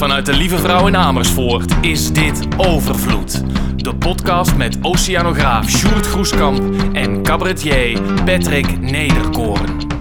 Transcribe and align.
Vanuit 0.00 0.26
de 0.26 0.32
Lieve 0.32 0.58
Vrouw 0.58 0.86
in 0.86 0.96
Amersfoort 0.96 1.72
is 1.80 2.12
dit 2.12 2.46
Overvloed. 2.56 3.42
De 3.76 3.94
podcast 3.94 4.56
met 4.56 4.78
oceanograaf 4.82 5.68
Sjoerd 5.70 6.06
Groeskamp 6.06 6.62
en 6.92 7.22
cabaretier 7.22 8.00
Patrick 8.24 8.80
Nederkoorn. 8.80 9.99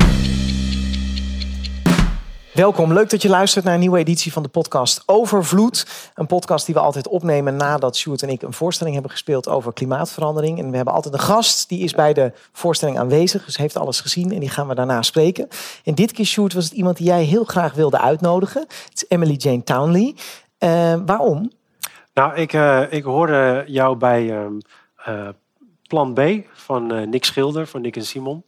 Welkom, 2.59 2.93
leuk 2.93 3.09
dat 3.09 3.21
je 3.21 3.29
luistert 3.29 3.65
naar 3.65 3.73
een 3.73 3.79
nieuwe 3.79 3.97
editie 3.97 4.31
van 4.31 4.43
de 4.43 4.49
podcast 4.49 5.03
Overvloed. 5.05 6.11
Een 6.15 6.25
podcast 6.25 6.65
die 6.65 6.75
we 6.75 6.81
altijd 6.81 7.07
opnemen 7.07 7.55
nadat 7.55 7.97
Sjoerd 7.97 8.21
en 8.21 8.29
ik 8.29 8.41
een 8.41 8.53
voorstelling 8.53 8.95
hebben 8.95 9.11
gespeeld 9.11 9.47
over 9.47 9.73
klimaatverandering. 9.73 10.59
En 10.59 10.69
we 10.69 10.75
hebben 10.75 10.93
altijd 10.93 11.13
een 11.13 11.19
gast, 11.19 11.69
die 11.69 11.83
is 11.83 11.93
bij 11.93 12.13
de 12.13 12.31
voorstelling 12.51 12.99
aanwezig, 12.99 13.45
dus 13.45 13.57
heeft 13.57 13.77
alles 13.77 14.01
gezien 14.01 14.31
en 14.31 14.39
die 14.39 14.49
gaan 14.49 14.67
we 14.67 14.75
daarna 14.75 15.01
spreken. 15.01 15.47
En 15.83 15.95
dit 15.95 16.11
keer, 16.11 16.25
Sjoerd, 16.25 16.53
was 16.53 16.63
het 16.63 16.73
iemand 16.73 16.97
die 16.97 17.05
jij 17.05 17.23
heel 17.23 17.43
graag 17.43 17.73
wilde 17.73 17.99
uitnodigen. 17.99 18.61
Het 18.61 18.93
is 18.93 19.05
Emily 19.07 19.35
Jane 19.37 19.63
Townley. 19.63 20.15
Uh, 20.59 20.95
waarom? 21.05 21.51
Nou, 22.13 22.35
ik, 22.35 22.53
uh, 22.53 22.81
ik 22.89 23.03
hoorde 23.03 23.63
jou 23.67 23.97
bij 23.97 24.47
uh, 25.07 25.29
Plan 25.87 26.13
B 26.13 26.21
van 26.53 27.09
Nick 27.09 27.25
Schilder, 27.25 27.67
van 27.67 27.81
Nick 27.81 27.95
en 27.95 28.05
Simon. 28.05 28.43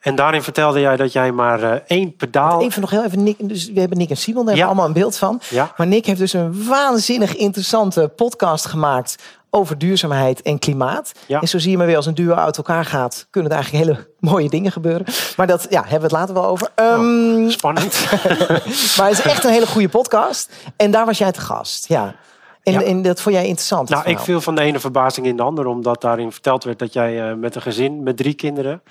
En 0.00 0.14
daarin 0.14 0.42
vertelde 0.42 0.80
jij 0.80 0.96
dat 0.96 1.12
jij 1.12 1.32
maar 1.32 1.62
uh, 1.62 1.72
één 1.86 2.16
pedaal. 2.16 2.62
Even 2.62 2.80
nog 2.80 2.90
heel 2.90 3.04
even 3.04 3.22
Nick. 3.22 3.36
Dus 3.38 3.70
we 3.72 3.80
hebben 3.80 3.98
Nick 3.98 4.10
en 4.10 4.16
Simon, 4.16 4.44
daar 4.44 4.54
ja. 4.54 4.60
hebben 4.60 4.76
we 4.76 4.82
allemaal 4.82 4.96
een 4.96 5.02
beeld 5.02 5.18
van. 5.18 5.40
Ja. 5.50 5.72
Maar 5.76 5.86
Nick 5.86 6.06
heeft 6.06 6.18
dus 6.18 6.32
een 6.32 6.66
waanzinnig 6.66 7.36
interessante 7.36 8.12
podcast 8.16 8.66
gemaakt 8.66 9.16
over 9.50 9.78
duurzaamheid 9.78 10.42
en 10.42 10.58
klimaat. 10.58 11.12
Ja. 11.26 11.40
En 11.40 11.48
zo 11.48 11.58
zie 11.58 11.70
je 11.70 11.76
maar 11.76 11.86
weer 11.86 11.96
als 11.96 12.06
een 12.06 12.14
duo 12.14 12.34
uit 12.34 12.56
elkaar 12.56 12.84
gaat, 12.84 13.26
kunnen 13.30 13.50
er 13.50 13.56
eigenlijk 13.56 13.86
hele 13.86 14.06
mooie 14.32 14.48
dingen 14.48 14.72
gebeuren. 14.72 15.06
Maar 15.36 15.46
dat 15.46 15.66
ja, 15.70 15.80
hebben 15.80 15.98
we 15.98 16.04
het 16.04 16.12
later 16.12 16.34
wel 16.34 16.46
over. 16.46 16.68
Um, 16.76 17.44
oh, 17.44 17.50
spannend. 17.50 18.06
maar 18.96 19.08
het 19.08 19.18
is 19.18 19.22
echt 19.22 19.44
een 19.44 19.50
hele 19.52 19.66
goede 19.66 19.88
podcast. 19.88 20.52
En 20.76 20.90
daar 20.90 21.06
was 21.06 21.18
jij 21.18 21.32
te 21.32 21.40
gast. 21.40 21.88
Ja. 21.88 22.14
En, 22.62 22.72
Ja. 22.72 22.82
en 22.82 23.02
dat 23.02 23.20
vond 23.20 23.34
jij 23.34 23.44
interessant? 23.44 23.88
Nou, 23.88 24.08
ik 24.08 24.18
viel 24.18 24.40
van 24.40 24.54
de 24.54 24.60
ene 24.60 24.80
verbazing 24.80 25.26
in 25.26 25.36
de 25.36 25.42
andere, 25.42 25.68
omdat 25.68 26.00
daarin 26.00 26.32
verteld 26.32 26.64
werd 26.64 26.78
dat 26.78 26.92
jij 26.92 27.30
uh, 27.30 27.36
met 27.36 27.54
een 27.54 27.62
gezin 27.62 28.02
met 28.02 28.16
drie 28.16 28.34
kinderen 28.34 28.82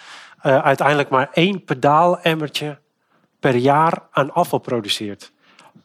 uh, 0.44 0.58
uiteindelijk 0.58 1.10
maar 1.10 1.30
één 1.34 1.64
pedaalemmertje 1.64 2.78
per 3.40 3.56
jaar 3.56 3.94
aan 4.12 4.34
afval 4.34 4.60
produceert. 4.60 5.32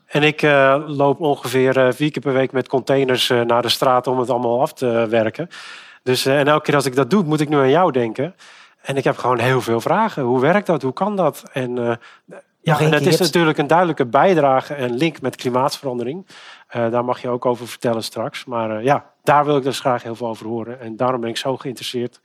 En 0.07 0.23
ik 0.23 0.43
uh, 0.43 0.83
loop 0.87 1.21
ongeveer 1.21 1.95
vier 1.95 2.11
keer 2.11 2.23
per 2.23 2.33
week 2.33 2.53
met 2.53 2.69
containers 2.69 3.29
naar 3.29 3.63
de 3.63 3.69
straat 3.69 4.07
om 4.07 4.19
het 4.19 4.31
allemaal 4.31 4.61
af 4.61 4.73
te 4.73 5.07
werken. 5.11 5.49
Dus, 6.03 6.27
en 6.27 6.49
elke 6.49 6.65
keer 6.65 6.75
als 6.75 6.87
ik 6.87 6.95
dat 6.95 7.11
doe, 7.11 7.23
moet 7.23 7.41
ik 7.41 7.49
nu 7.49 7.57
aan 7.57 7.71
jou 7.71 7.93
denken. 7.93 8.35
En 8.83 8.97
ik 8.97 9.05
heb 9.05 9.17
gewoon 9.17 9.39
heel 9.39 9.61
veel 9.61 9.81
vragen. 9.81 10.23
Hoe 10.23 10.41
werkt 10.41 10.67
dat? 10.67 10.83
Hoe 10.83 10.93
kan 10.93 11.17
dat? 11.17 11.43
En 11.53 11.99
ja, 12.65 12.81
en 12.81 12.93
is 12.93 13.19
natuurlijk 13.19 13.59
een 13.59 13.67
duidelijke 13.67 14.07
bijdrage 14.07 14.75
en 14.75 14.95
link 14.95 15.21
met 15.21 15.37
klimaatverandering. 15.37 16.27
Uh, 16.77 16.91
daar 16.91 17.05
mag 17.05 17.23
je 17.23 17.29
ook 17.29 17.47
over 17.47 17.69
vertellen 17.69 18.03
straks. 18.03 18.45
Maar 18.45 18.79
uh, 18.79 18.85
ja, 18.85 19.11
daar 19.23 19.45
wil 19.45 19.57
ik 19.57 19.63
dus 19.63 19.81
graag 19.81 20.03
heel 20.03 20.15
veel 20.15 20.27
over 20.27 20.47
horen. 20.47 20.81
En 20.81 20.97
daarom 20.97 21.21
ben 21.21 21.31
ik 21.31 21.37
zo 21.37 21.57
geïnteresseerd 21.57 22.21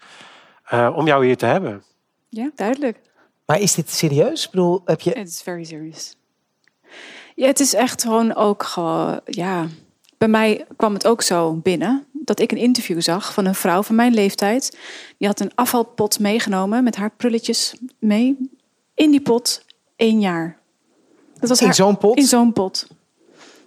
uh, 0.73 0.89
om 0.95 1.05
jou 1.05 1.25
hier 1.25 1.37
te 1.37 1.45
hebben. 1.45 1.83
Ja, 2.29 2.51
duidelijk. 2.55 2.99
Maar 3.45 3.59
is 3.59 3.73
dit 3.73 3.89
serieus? 3.89 4.45
Ik 4.45 4.51
bedoel, 4.51 4.81
heb 4.85 5.01
je... 5.01 5.09
Het 5.09 5.27
is 5.27 5.41
very 5.41 5.63
serious. 5.63 6.15
Ja, 7.35 7.47
het 7.47 7.59
is 7.59 7.73
echt 7.73 8.01
gewoon 8.01 8.35
ook 8.35 8.63
gewoon, 8.63 9.19
ja... 9.25 9.67
Bij 10.17 10.27
mij 10.27 10.65
kwam 10.75 10.93
het 10.93 11.07
ook 11.07 11.21
zo 11.21 11.53
binnen 11.53 12.05
dat 12.11 12.39
ik 12.39 12.51
een 12.51 12.57
interview 12.57 13.01
zag 13.01 13.33
van 13.33 13.45
een 13.45 13.55
vrouw 13.55 13.83
van 13.83 13.95
mijn 13.95 14.13
leeftijd. 14.13 14.77
Die 15.17 15.27
had 15.27 15.39
een 15.39 15.51
afvalpot 15.55 16.19
meegenomen 16.19 16.83
met 16.83 16.95
haar 16.95 17.11
prulletjes 17.11 17.75
mee. 17.99 18.49
In 18.93 19.11
die 19.11 19.21
pot 19.21 19.65
één 19.95 20.19
jaar. 20.19 20.59
Dat 21.39 21.49
was 21.49 21.61
in 21.61 21.73
zo'n 21.73 21.97
pot? 21.97 22.17
In 22.17 22.25
zo'n 22.25 22.53
pot. 22.53 22.87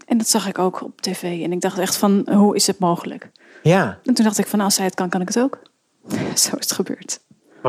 En 0.07 0.19
dat 0.19 0.29
zag 0.29 0.49
ik 0.49 0.59
ook 0.59 0.83
op 0.83 1.01
tv. 1.01 1.23
En 1.23 1.53
ik 1.53 1.61
dacht 1.61 1.79
echt 1.79 1.97
van, 1.97 2.29
hoe 2.31 2.57
is 2.57 2.67
het 2.67 2.79
mogelijk? 2.79 3.31
Ja. 3.63 3.99
En 4.05 4.15
toen 4.15 4.25
dacht 4.25 4.39
ik 4.39 4.47
van, 4.47 4.61
als 4.61 4.75
zij 4.75 4.85
het 4.85 4.95
kan, 4.95 5.09
kan 5.09 5.21
ik 5.21 5.29
het 5.29 5.39
ook. 5.39 5.63
Zo 6.35 6.57
is 6.57 6.69
het 6.69 6.73
gebeurd. 6.73 7.21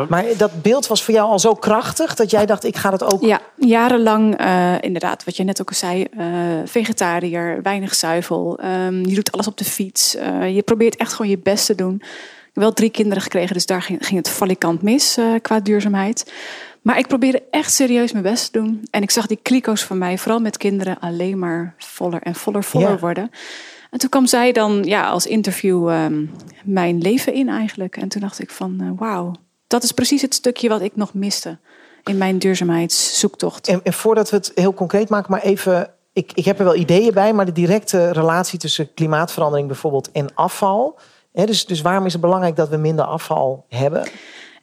Maar 0.10 0.26
dat 0.38 0.62
beeld 0.62 0.88
was 0.88 1.04
voor 1.04 1.14
jou 1.14 1.30
al 1.30 1.40
zo 1.40 1.54
krachtig 1.54 2.16
dat 2.16 2.32
jij 2.32 2.46
dacht, 2.46 2.64
ik 2.64 2.76
ga 2.78 2.90
dat 2.90 3.14
ook. 3.14 3.22
Ja, 3.22 3.42
jarenlang 3.58 4.42
uh, 4.42 4.74
inderdaad, 4.82 5.24
wat 5.24 5.38
je 5.38 5.44
net 5.44 5.62
ook 5.62 5.70
al 5.70 5.76
zei, 5.76 6.08
uh, 6.18 6.26
vegetariër, 6.66 7.62
weinig 7.62 7.96
zuivel. 7.96 8.60
Um, 8.64 9.06
je 9.06 9.16
doet 9.16 9.32
alles 9.32 9.48
op 9.48 9.58
de 9.58 9.66
fiets. 9.66 10.16
Uh, 10.16 10.56
je 10.56 10.62
probeert 10.62 10.96
echt 10.96 11.14
gewoon 11.14 11.32
je 11.32 11.38
best 11.38 11.66
te 11.66 11.76
doen. 11.76 11.96
Ik 11.96 12.60
heb 12.60 12.64
wel 12.64 12.74
drie 12.74 12.90
kinderen 12.90 13.24
gekregen, 13.24 13.54
dus 13.54 13.66
daar 13.66 13.82
ging, 13.82 14.06
ging 14.06 14.20
het 14.20 14.30
valikant 14.30 14.82
mis 14.82 15.18
qua 15.42 15.60
duurzaamheid. 15.60 16.34
Maar 16.82 16.98
ik 16.98 17.08
probeerde 17.08 17.44
echt 17.52 17.74
serieus 17.74 18.12
mijn 18.12 18.24
best 18.24 18.52
te 18.52 18.60
doen. 18.60 18.88
En 18.92 19.02
ik 19.02 19.12
zag 19.12 19.28
die 19.28 19.40
kliko's 19.42 19.84
van 19.84 19.98
mij, 19.98 20.18
vooral 20.18 20.40
met 20.40 20.58
kinderen, 20.58 21.00
alleen 21.00 21.40
maar 21.40 21.76
voller 21.78 22.22
en 22.22 22.36
voller, 22.36 22.64
voller 22.64 22.90
Ja. 22.90 23.00
worden. 23.00 23.30
En 23.92 24.00
toen 24.00 24.10
kwam 24.10 24.26
zij 24.26 24.52
dan 24.52 24.84
ja, 24.84 25.10
als 25.10 25.26
interview 25.26 25.90
um, 25.90 26.32
mijn 26.64 26.98
leven 26.98 27.34
in 27.34 27.50
eigenlijk. 27.50 27.98
En 27.98 28.08
toen 28.08 28.22
dacht 28.22 28.40
ik 28.40 28.50
van, 28.50 28.78
uh, 28.82 28.90
wauw, 28.96 29.36
dat 29.74 29.84
is 29.84 29.92
precies 29.92 30.22
het 30.22 30.34
stukje 30.34 30.70
wat 30.70 30.82
ik 30.82 30.96
nog 30.96 31.14
miste 31.14 31.58
in 32.04 32.18
mijn 32.18 32.40
duurzaamheidszoektocht. 32.40 33.68
En, 33.68 33.80
en 33.84 33.94
voordat 33.94 34.30
we 34.30 34.36
het 34.36 34.52
heel 34.56 34.74
concreet 34.74 35.10
maken, 35.10 35.32
maar 35.32 35.42
even... 35.42 35.94
Ik, 36.14 36.32
ik 36.34 36.46
heb 36.46 36.60
er 36.60 36.66
wel 36.66 36.76
ideeën 36.76 37.14
bij, 37.14 37.34
maar 37.34 37.46
de 37.46 37.52
directe 37.52 38.12
relatie 38.12 38.60
tussen 38.60 38.94
klimaatverandering 38.94 39.68
bijvoorbeeld 39.68 40.12
en 40.12 40.34
afval... 40.34 41.00
Hè, 41.32 41.46
dus, 41.46 41.66
dus 41.66 41.82
waarom 41.82 42.06
is 42.06 42.12
het 42.12 42.22
belangrijk 42.22 42.56
dat 42.56 42.70
we 42.70 42.78
minder 42.78 43.06
afval 43.06 43.66
hebben? 43.70 44.08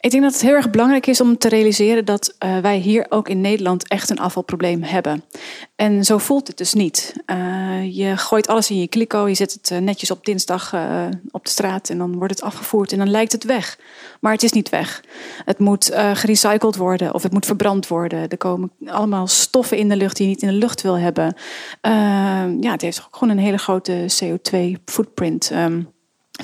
Ik 0.00 0.10
denk 0.10 0.22
dat 0.22 0.32
het 0.32 0.42
heel 0.42 0.54
erg 0.54 0.70
belangrijk 0.70 1.06
is 1.06 1.20
om 1.20 1.38
te 1.38 1.48
realiseren 1.48 2.04
dat 2.04 2.34
uh, 2.44 2.58
wij 2.58 2.76
hier 2.76 3.06
ook 3.08 3.28
in 3.28 3.40
Nederland 3.40 3.88
echt 3.88 4.10
een 4.10 4.18
afvalprobleem 4.18 4.82
hebben. 4.82 5.24
En 5.76 6.04
zo 6.04 6.18
voelt 6.18 6.46
het 6.46 6.56
dus 6.56 6.72
niet. 6.72 7.14
Uh, 7.26 7.96
je 7.96 8.16
gooit 8.16 8.46
alles 8.46 8.70
in 8.70 8.80
je 8.80 8.88
kliko, 8.88 9.28
je 9.28 9.34
zet 9.34 9.52
het 9.52 9.70
uh, 9.70 9.78
netjes 9.78 10.10
op 10.10 10.24
dinsdag 10.24 10.74
op 11.30 11.44
de 11.44 11.50
straat 11.50 11.88
en 11.88 11.98
dan 11.98 12.16
wordt 12.16 12.34
het 12.34 12.42
afgevoerd 12.42 12.92
en 12.92 12.98
dan 12.98 13.10
lijkt 13.10 13.32
het 13.32 13.44
weg. 13.44 13.78
Maar 14.20 14.32
het 14.32 14.42
is 14.42 14.52
niet 14.52 14.68
weg. 14.68 15.04
Het 15.44 15.58
moet 15.58 15.90
gerecycled 16.12 16.76
worden 16.76 17.14
of 17.14 17.22
het 17.22 17.32
moet 17.32 17.46
verbrand 17.46 17.88
worden. 17.88 18.28
Er 18.28 18.36
komen 18.36 18.70
allemaal 18.86 19.26
stoffen 19.26 19.76
in 19.76 19.88
de 19.88 19.96
lucht 19.96 20.16
die 20.16 20.26
je 20.26 20.32
niet 20.32 20.42
in 20.42 20.48
de 20.48 20.54
lucht 20.54 20.82
wil 20.82 20.98
hebben. 20.98 21.34
ja, 22.60 22.70
het 22.70 22.80
heeft 22.80 23.02
ook 23.04 23.16
gewoon 23.16 23.36
een 23.36 23.44
hele 23.44 23.58
grote 23.58 24.06
CO2-footprint. 24.22 25.50
Um, 25.50 25.88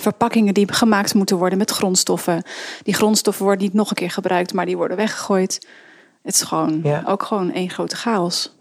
verpakkingen 0.00 0.54
die 0.54 0.72
gemaakt 0.72 1.14
moeten 1.14 1.36
worden 1.36 1.58
met 1.58 1.70
grondstoffen. 1.70 2.42
Die 2.82 2.94
grondstoffen 2.94 3.44
worden 3.44 3.64
niet 3.64 3.74
nog 3.74 3.90
een 3.90 3.96
keer 3.96 4.10
gebruikt, 4.10 4.54
maar 4.54 4.66
die 4.66 4.76
worden 4.76 4.96
weggegooid. 4.96 5.66
Het 6.22 6.34
is 6.34 6.42
gewoon 6.42 6.80
Ja. 6.82 7.02
ook 7.06 7.22
gewoon 7.22 7.52
één 7.52 7.70
grote 7.70 7.96
chaos. 7.96 8.55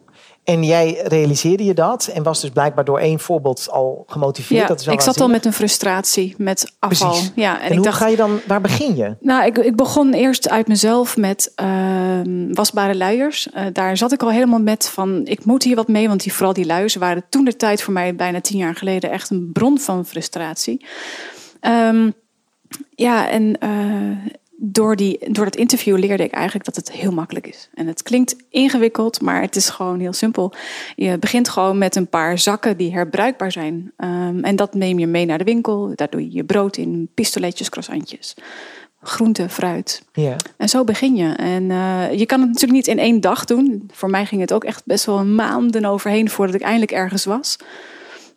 En 0.45 0.63
jij 0.63 1.01
realiseerde 1.03 1.63
je 1.63 1.73
dat 1.73 2.07
en 2.07 2.23
was 2.23 2.41
dus 2.41 2.49
blijkbaar 2.49 2.85
door 2.85 2.99
één 2.99 3.19
voorbeeld 3.19 3.67
al 3.69 4.03
gemotiveerd. 4.07 4.61
Ja, 4.61 4.67
dat 4.67 4.79
is 4.79 4.87
ik 4.87 5.01
zat 5.01 5.21
al 5.21 5.27
met 5.27 5.45
een 5.45 5.53
frustratie 5.53 6.35
met 6.37 6.73
afval. 6.79 7.09
Precies. 7.09 7.31
Ja, 7.35 7.55
En, 7.55 7.61
en, 7.61 7.69
ik 7.69 7.75
hoe 7.75 7.85
dacht, 7.85 7.97
ga 7.97 8.07
je 8.07 8.15
dan, 8.15 8.39
waar 8.47 8.61
begin 8.61 8.95
je? 8.95 9.15
nou, 9.19 9.45
ik, 9.45 9.57
ik 9.57 9.75
begon 9.75 10.13
eerst 10.13 10.49
uit 10.49 10.67
mezelf 10.67 11.17
met 11.17 11.51
ehm, 11.55 12.53
wasbare 12.53 12.95
luiers. 12.95 13.49
Eh, 13.51 13.65
daar 13.73 13.97
zat 13.97 14.11
ik 14.11 14.21
al 14.21 14.31
helemaal 14.31 14.61
met 14.61 14.89
van, 14.89 15.21
ik 15.23 15.45
moet 15.45 15.63
hier 15.63 15.75
wat 15.75 15.87
mee. 15.87 16.07
Want 16.07 16.23
die, 16.23 16.33
vooral 16.33 16.53
die 16.53 16.65
luiers 16.65 16.95
waren 16.95 17.25
toen 17.29 17.45
de 17.45 17.55
tijd 17.55 17.81
voor 17.81 17.93
mij, 17.93 18.15
bijna 18.15 18.41
tien 18.41 18.57
jaar 18.57 18.75
geleden, 18.75 19.11
echt 19.11 19.29
een 19.29 19.49
bron 19.53 19.79
van 19.79 20.05
frustratie. 20.05 20.85
Um, 21.61 22.13
ja, 22.95 23.29
en 23.29 23.57
uh, 23.63 24.33
door, 24.57 24.95
die, 24.95 25.31
door 25.31 25.45
dat 25.45 25.55
interview 25.55 25.97
leerde 25.97 26.23
ik 26.23 26.31
eigenlijk 26.31 26.65
dat 26.65 26.75
het 26.75 26.91
heel 26.91 27.11
makkelijk 27.11 27.47
is. 27.47 27.69
En 27.73 27.87
het 27.87 28.03
klinkt 28.03 28.35
ingewikkeld, 28.49 29.21
maar 29.21 29.41
het 29.41 29.55
is 29.55 29.69
gewoon 29.69 29.99
heel 29.99 30.13
simpel. 30.13 30.53
Je 30.95 31.17
begint 31.17 31.49
gewoon 31.49 31.77
met 31.77 31.95
een 31.95 32.07
paar 32.07 32.39
zakken 32.39 32.77
die 32.77 32.93
herbruikbaar 32.93 33.51
zijn. 33.51 33.91
Um, 33.97 34.43
en 34.43 34.55
dat 34.55 34.73
neem 34.73 34.99
je 34.99 35.07
mee 35.07 35.25
naar 35.25 35.37
de 35.37 35.43
winkel. 35.43 35.91
Daar 35.95 36.09
doe 36.09 36.21
je 36.21 36.31
je 36.31 36.43
brood 36.43 36.77
in, 36.77 37.09
pistoletjes, 37.13 37.69
croissantjes. 37.69 38.33
Groente, 39.01 39.49
fruit. 39.49 40.03
Ja. 40.13 40.35
En 40.57 40.69
zo 40.69 40.83
begin 40.83 41.15
je. 41.15 41.33
En 41.33 41.63
uh, 41.63 42.13
je 42.13 42.25
kan 42.25 42.39
het 42.39 42.47
natuurlijk 42.47 42.73
niet 42.73 42.87
in 42.87 42.99
één 42.99 43.21
dag 43.21 43.45
doen. 43.45 43.89
Voor 43.93 44.09
mij 44.09 44.25
ging 44.25 44.41
het 44.41 44.53
ook 44.53 44.63
echt 44.63 44.85
best 44.85 45.05
wel 45.05 45.25
maanden 45.25 45.85
overheen 45.85 46.29
voordat 46.29 46.55
ik 46.55 46.61
eindelijk 46.61 46.91
ergens 46.91 47.25
was. 47.25 47.57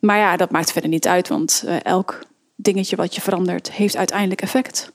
Maar 0.00 0.18
ja, 0.18 0.36
dat 0.36 0.50
maakt 0.50 0.72
verder 0.72 0.90
niet 0.90 1.06
uit, 1.06 1.28
want 1.28 1.62
uh, 1.66 1.76
elk 1.82 2.26
dingetje 2.56 2.96
wat 2.96 3.14
je 3.14 3.20
verandert, 3.20 3.72
heeft 3.72 3.96
uiteindelijk 3.96 4.42
effect. 4.42 4.92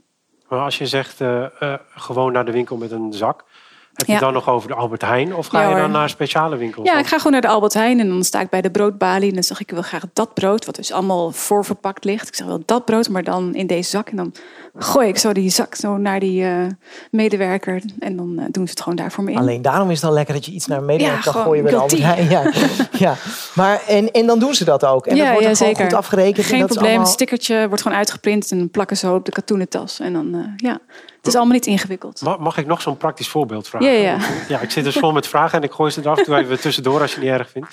Maar 0.54 0.62
als 0.62 0.78
je 0.78 0.88
zegt 0.88 1.22
uh, 1.22 1.46
uh, 1.60 1.74
gewoon 1.96 2.32
naar 2.32 2.46
de 2.46 2.52
winkel 2.52 2.78
met 2.78 2.92
een 2.92 3.14
zak, 3.14 3.44
heb 3.94 4.08
je 4.08 4.14
Ja. 4.14 4.20
dan 4.20 4.34
nog 4.34 4.50
over 4.50 4.68
de 4.68 4.74
Albert 4.74 5.02
Heijn 5.02 5.36
of 5.36 5.48
ga 5.48 5.62
Ja, 5.62 5.70
je 5.70 5.76
dan 5.76 5.92
naar 5.92 6.10
speciale 6.10 6.58
winkels? 6.58 6.88
Ja, 6.88 6.94
Of- 6.94 7.00
ik 7.00 7.08
ga 7.08 7.18
gewoon 7.18 7.32
naar 7.32 7.42
de 7.42 7.48
Albert 7.48 7.74
Heijn 7.74 8.00
en 8.00 8.08
dan 8.08 8.24
sta 8.24 8.40
ik 8.42 8.50
bij 8.50 8.62
de 8.62 8.72
broodbalie 8.72 9.28
en 9.30 9.34
dan 9.34 9.44
zeg 9.44 9.60
ik, 9.60 9.68
ik 9.68 9.74
wil 9.74 9.82
graag 9.84 10.04
dat 10.14 10.34
brood, 10.34 10.66
wat 10.66 10.76
dus 10.76 10.92
allemaal 10.92 11.32
voorverpakt 11.32 12.04
ligt. 12.04 12.28
Ik 12.28 12.36
zeg 12.36 12.48
wel 12.48 12.62
dat 12.66 12.86
brood, 12.86 13.10
maar 13.10 13.24
dan 13.24 13.56
in 13.56 13.68
deze 13.68 13.90
zak. 13.90 14.10
En 14.10 14.16
dan 14.16 14.34
gooi 14.76 15.08
ik 15.08 15.18
zo 15.18 15.32
die 15.34 15.50
zak 15.50 15.76
zo 15.76 15.98
naar 15.98 16.20
die 16.20 16.42
uh, 16.44 16.66
medewerker 17.12 17.82
en 18.00 18.16
dan 18.16 18.34
uh, 18.40 18.46
doen 18.52 18.66
ze 18.66 18.70
het 18.72 18.82
gewoon 18.82 18.96
daar 18.98 19.12
voor 19.12 19.24
me 19.24 19.32
in. 19.32 19.38
Alleen 19.38 19.62
daarom 19.62 19.88
is 19.90 19.96
het 19.96 20.06
dan 20.06 20.14
lekker 20.14 20.34
dat 20.34 20.46
je 20.46 20.52
iets 20.52 20.66
naar 20.68 20.78
een 20.78 20.86
medewerker 20.86 21.18
Ja, 21.18 21.24
kan 21.24 21.32
gewoon 21.34 21.48
gooien 21.48 21.64
bij 21.64 21.72
de 21.74 21.78
Albert. 21.80 22.02
Heijn. 22.02 22.30
Ja. 22.30 22.52
ja. 23.08 23.16
Maar, 23.56 23.82
en, 23.88 24.12
en 24.12 24.26
dan 24.26 24.40
doen 24.40 24.54
ze 24.54 24.66
dat 24.66 24.86
ook. 24.86 25.06
En 25.08 25.16
Ja, 25.16 25.22
dat 25.24 25.32
wordt 25.32 25.42
ja, 25.42 25.48
dan 25.48 25.58
gewoon 25.58 25.74
zeker. 25.76 25.90
goed 25.90 26.00
afgerekend. 26.00 26.38
en 26.38 26.44
Geen 26.44 26.60
dat 26.60 26.70
is 26.70 26.76
probleem, 26.76 26.86
allemaal- 26.96 27.06
het 27.14 27.14
stickertje 27.22 27.68
wordt 27.68 27.82
gewoon 27.82 27.98
uitgeprint 27.98 28.52
en 28.52 28.70
plakken 28.70 28.98
ze 28.98 29.12
op 29.12 29.26
de 29.26 29.32
katoenen 29.32 29.70
tas. 29.70 30.00
En 30.00 30.14
dan, 30.14 30.36
uh, 30.36 30.46
ja, 30.56 30.80
Het 31.24 31.32
is 31.32 31.38
allemaal 31.38 31.54
niet 31.58 31.66
ingewikkeld. 31.68 32.22
Ma- 32.22 32.38
Mag 32.40 32.58
ik 32.58 32.66
nog 32.66 32.82
zo'n 32.82 32.98
praktisch 32.98 33.28
voorbeeld 33.28 33.68
vragen? 33.68 33.92
Ja, 33.92 33.94
ja. 34.00 34.18
Ja, 34.48 34.60
ik 34.60 34.72
zit 34.72 34.84
dus 34.84 34.96
vol 34.96 35.12
met 35.12 35.28
vragen 35.28 35.58
en 35.58 35.64
ik 35.64 35.72
gooi 35.72 35.92
ze 35.92 36.02
er 36.02 36.10
af 36.10 36.18
en 36.18 36.24
toe 36.24 36.36
even 36.38 36.60
tussendoor 36.60 37.02
als 37.02 37.10
je 37.14 37.16
het 37.20 37.26
niet 37.26 37.34
erg 37.40 37.50
vindt. 37.50 37.68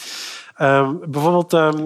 Ehm, 0.57 0.95
bijvoorbeeld 1.07 1.53
ehm, 1.53 1.79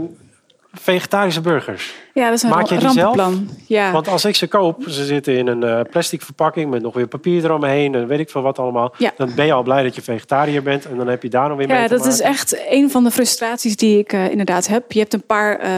vegetarische 0.73 1.41
burgers. 1.41 1.95
Ja, 2.15 2.25
dat 2.25 2.35
is 2.35 2.43
een 2.43 2.49
Maak 2.49 2.67
je 2.67 2.77
die 2.79 2.91
zelf? 2.91 3.31
Ja. 3.67 3.93
Want 3.93 4.09
als 4.09 4.25
ik 4.25 4.35
ze 4.37 4.47
koop, 4.47 4.83
ze 4.89 5.05
zitten 5.05 5.37
in 5.37 5.47
een 5.47 5.63
eh, 5.63 5.81
plastic 5.91 6.23
verpakking 6.23 6.71
met 6.71 6.83
nog 6.83 6.95
weer 6.95 7.07
papier 7.07 7.45
eromheen 7.45 7.95
en 7.95 8.07
weet 8.07 8.19
ik 8.19 8.31
veel 8.31 8.43
wat 8.43 8.59
allemaal. 8.59 8.95
Ja. 8.99 9.13
Dan 9.17 9.35
ben 9.35 9.47
je 9.47 9.53
al 9.53 9.63
blij 9.63 9.83
dat 9.83 9.95
je 9.95 10.03
vegetariër 10.03 10.63
bent 10.63 10.85
en 10.85 10.97
dan 10.97 11.07
heb 11.07 11.23
je 11.23 11.29
daar 11.29 11.49
nog 11.49 11.59
weer 11.59 11.67
mee 11.69 11.77
Ja, 11.81 11.89
dat 11.89 12.07
is 12.07 12.21
echt 12.21 12.61
een 12.69 12.91
van 12.91 13.05
de 13.05 13.11
frustraties 13.11 13.77
die 13.77 13.99
ik 13.99 14.13
eh, 14.13 14.31
inderdaad 14.31 14.67
heb. 14.67 14.93
Je 14.93 14.99
hebt 14.99 15.13
een 15.15 15.27
paar 15.27 15.59
eh, 15.59 15.71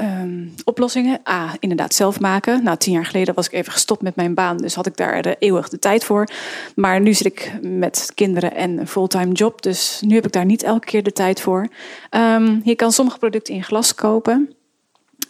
ehm, 0.00 0.46
oplossingen. 0.64 1.20
A, 1.28 1.56
inderdaad 1.58 1.94
zelf 1.94 2.20
maken. 2.20 2.62
Nou, 2.62 2.76
tien 2.76 2.92
jaar 2.92 3.06
geleden 3.06 3.34
was 3.34 3.46
ik 3.46 3.52
even 3.52 3.72
gestopt 3.72 4.02
met 4.02 4.16
mijn 4.16 4.34
baan, 4.34 4.56
dus 4.56 4.74
had 4.74 4.86
ik 4.86 4.96
daar 4.96 5.20
eh, 5.20 5.32
eeuwig 5.38 5.68
de 5.68 5.78
tijd 5.78 6.04
voor. 6.04 6.28
Maar 6.74 7.00
nu 7.00 7.14
zit 7.14 7.26
ik 7.26 7.52
met 7.62 8.12
kinderen 8.14 8.54
en 8.54 8.78
een 8.78 8.88
fulltime 8.88 9.32
job, 9.32 9.62
dus 9.62 10.00
nu 10.04 10.14
heb 10.14 10.26
ik 10.26 10.32
daar 10.32 10.44
niet 10.44 10.62
elke 10.62 10.86
keer 10.86 11.02
de 11.02 11.12
tijd 11.12 11.40
voor. 11.40 11.68
Ehm, 12.10 12.60
je 12.64 12.74
kan 12.74 12.92
sommige 12.92 13.18
producten 13.18 13.54
in 13.54 13.64
glas 13.64 13.94
kopen. 13.94 14.54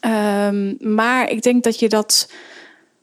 Ehm, 0.00 0.74
maar 0.94 1.30
ik 1.30 1.42
denk 1.42 1.64
dat 1.64 1.78
je 1.78 1.88
dat 1.88 2.32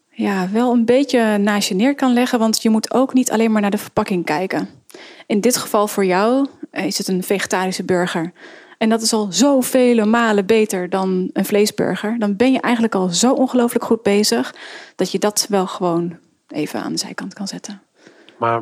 ja, 0.09 0.49
wel 0.51 0.73
een 0.73 0.85
beetje 0.85 1.37
naast 1.37 1.69
je 1.69 1.75
neer 1.75 1.95
kan 1.95 2.13
leggen. 2.13 2.39
Want 2.39 2.61
je 2.61 2.69
moet 2.69 2.93
ook 2.93 3.13
niet 3.13 3.31
alleen 3.31 3.51
maar 3.51 3.61
naar 3.61 3.71
de 3.71 3.77
verpakking 3.77 4.25
kijken. 4.25 4.69
In 5.25 5.41
dit 5.41 5.57
geval 5.57 5.87
voor 5.87 6.05
jou 6.05 6.47
eh, 6.71 6.85
is 6.85 6.97
het 6.97 7.07
een 7.07 7.23
vegetarische 7.23 7.83
burger. 7.83 8.31
En 8.77 8.89
dat 8.89 9.01
is 9.01 9.13
al 9.13 9.27
zoveel 9.29 10.05
malen 10.05 10.45
beter 10.45 10.89
dan 10.89 11.29
een 11.33 11.45
vleesburger. 11.45 12.19
Dan 12.19 12.35
ben 12.35 12.51
je 12.51 12.61
eigenlijk 12.61 12.95
al 12.95 13.09
zo 13.09 13.33
ongelooflijk 13.33 13.85
goed 13.85 14.01
bezig... 14.03 14.55
dat 14.95 15.11
je 15.11 15.19
dat 15.19 15.45
wel 15.49 15.67
gewoon 15.67 16.17
even 16.47 16.81
aan 16.81 16.91
de 16.91 16.97
zijkant 16.99 17.33
kan 17.33 17.47
zetten. 17.47 17.81
Maar 18.37 18.61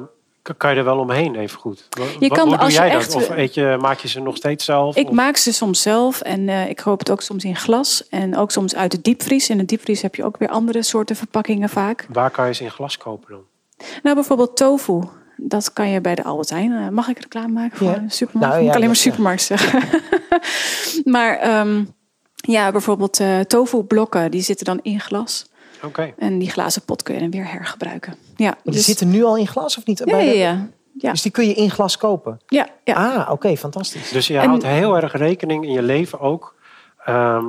kan 0.58 0.72
je 0.72 0.78
er 0.78 0.84
wel 0.84 0.98
omheen 1.00 1.36
even 1.36 1.60
goed? 1.60 1.88
Je 2.20 2.28
kan, 2.28 2.48
hoe 2.48 2.50
doe 2.50 2.58
als 2.58 2.74
je 2.74 2.80
jij 2.80 2.90
echt- 2.90 3.14
dat? 3.14 3.22
Of 3.22 3.30
eet 3.30 3.54
je, 3.54 3.78
maak 3.80 4.00
je 4.00 4.08
ze 4.08 4.20
nog 4.20 4.36
steeds 4.36 4.66
zelf? 4.66 4.96
Ik 4.96 5.08
Of- 5.08 5.14
maak 5.14 5.38
ze 5.38 5.54
soms 5.54 5.82
zelf 5.82 6.22
en 6.22 6.50
eh, 6.50 6.70
ik 6.70 6.76
koop 6.76 7.00
het 7.00 7.12
ook 7.12 7.22
soms 7.22 7.44
in 7.44 7.56
glas. 7.56 8.08
En 8.10 8.38
ook 8.38 8.52
soms 8.52 8.76
uit 8.76 8.92
de 8.92 9.02
diepvries. 9.02 9.50
In 9.50 9.58
de 9.58 9.66
diepvries 9.66 10.02
heb 10.02 10.16
je 10.16 10.24
ook 10.24 10.38
weer 10.38 10.50
andere 10.50 10.84
soorten 10.84 11.16
verpakkingen 11.16 11.70
vaak. 11.70 12.08
Waar 12.10 12.32
kan 12.32 12.48
je 12.48 12.54
ze 12.54 12.64
in 12.64 12.72
glas 12.72 12.98
kopen 12.98 13.32
dan? 13.32 13.44
Nou, 14.04 14.16
bijvoorbeeld 14.16 14.58
tofu. 14.58 15.02
Dat 15.38 15.74
kan 15.74 15.90
je 15.90 16.02
bij 16.02 16.16
de 16.16 16.24
Albert 16.24 16.50
Heijn. 16.50 16.72
Eh, 16.72 16.90
mag 16.90 17.08
ik 17.08 17.20
reclame 17.20 17.48
maken 17.54 17.78
voor 17.78 17.88
Ja. 17.88 17.98
een 17.98 18.12
supermarkt? 18.12 18.54
Nou, 18.56 18.64
Moet 18.64 18.64
ja, 18.64 18.70
ik 18.70 18.76
alleen 18.76 18.88
maar 18.88 18.98
ja, 18.98 19.04
ja. 19.04 19.10
supermarkt 19.12 19.42
zeggen. 19.42 20.02
maar 21.16 21.38
ehm, 21.38 21.84
ja, 22.36 22.72
bijvoorbeeld 22.72 23.20
eh 23.20 23.40
tofu 23.40 23.84
blokken. 23.84 24.32
Die 24.32 24.42
zitten 24.42 24.66
dan 24.66 24.80
in 24.82 25.00
glas. 25.00 25.50
Oké. 25.84 26.14
En 26.18 26.40
die 26.40 26.50
glazen 26.50 26.82
pot 26.86 27.04
kun 27.04 27.14
je 27.14 27.20
dan 27.20 27.32
weer 27.32 27.52
hergebruiken. 27.52 28.16
Ja, 28.36 28.46
Maar 28.50 28.58
die 28.64 28.74
dus, 28.74 28.86
zitten 28.86 29.10
nu 29.10 29.24
al 29.24 29.38
in 29.38 29.48
glas 29.48 29.78
of 29.78 29.86
niet? 29.86 29.98
ja, 30.00 30.06
Bij 30.06 30.26
ja, 30.26 30.32
de- 30.32 30.38
ja. 30.38 30.68
Ja, 30.98 31.12
Dus 31.12 31.22
die 31.22 31.32
kun 31.32 31.48
je 31.48 31.54
in 31.54 31.72
glas 31.72 31.98
kopen? 31.98 32.40
ja, 32.48 32.68
ja. 32.84 32.94
Ah, 33.16 33.32
oké, 33.32 33.58
fantastisch. 33.58 34.10
Dus 34.10 34.28
je 34.28 34.38
En- 34.38 34.48
houdt 34.48 34.64
heel 34.66 34.96
erg 34.96 35.14
rekening 35.14 35.64
in 35.66 35.72
je 35.72 35.82
leven 35.82 36.20
ook. 36.20 36.56
Ehm, 37.06 37.46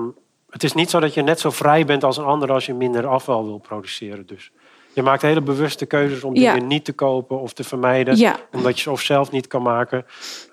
het 0.50 0.64
is 0.64 0.72
niet 0.72 0.90
zo 0.90 1.00
dat 1.00 1.14
je 1.14 1.22
net 1.22 1.40
zo 1.40 1.50
vrij 1.50 1.84
bent 1.84 2.04
als 2.04 2.16
een 2.16 2.24
ander 2.24 2.52
als 2.52 2.66
je 2.66 2.74
minder 2.74 3.06
afval 3.06 3.44
wil 3.44 3.58
produceren. 3.58 4.26
Dus 4.26 4.50
je 4.96 5.02
maakt 5.02 5.22
hele 5.22 5.40
bewuste 5.40 5.86
keuzes 5.86 6.24
om 6.24 6.34
Ja. 6.34 6.52
dingen 6.52 6.68
niet 6.68 6.84
te 6.84 6.92
kopen 6.92 7.40
of 7.40 7.52
te 7.52 7.64
vermijden. 7.64 8.16
Ja. 8.16 8.36
Omdat 8.52 8.76
je 8.76 8.82
ze 8.82 8.90
of 8.90 9.00
zelf 9.00 9.30
niet 9.30 9.46
kan 9.46 9.62
maken. 9.62 10.04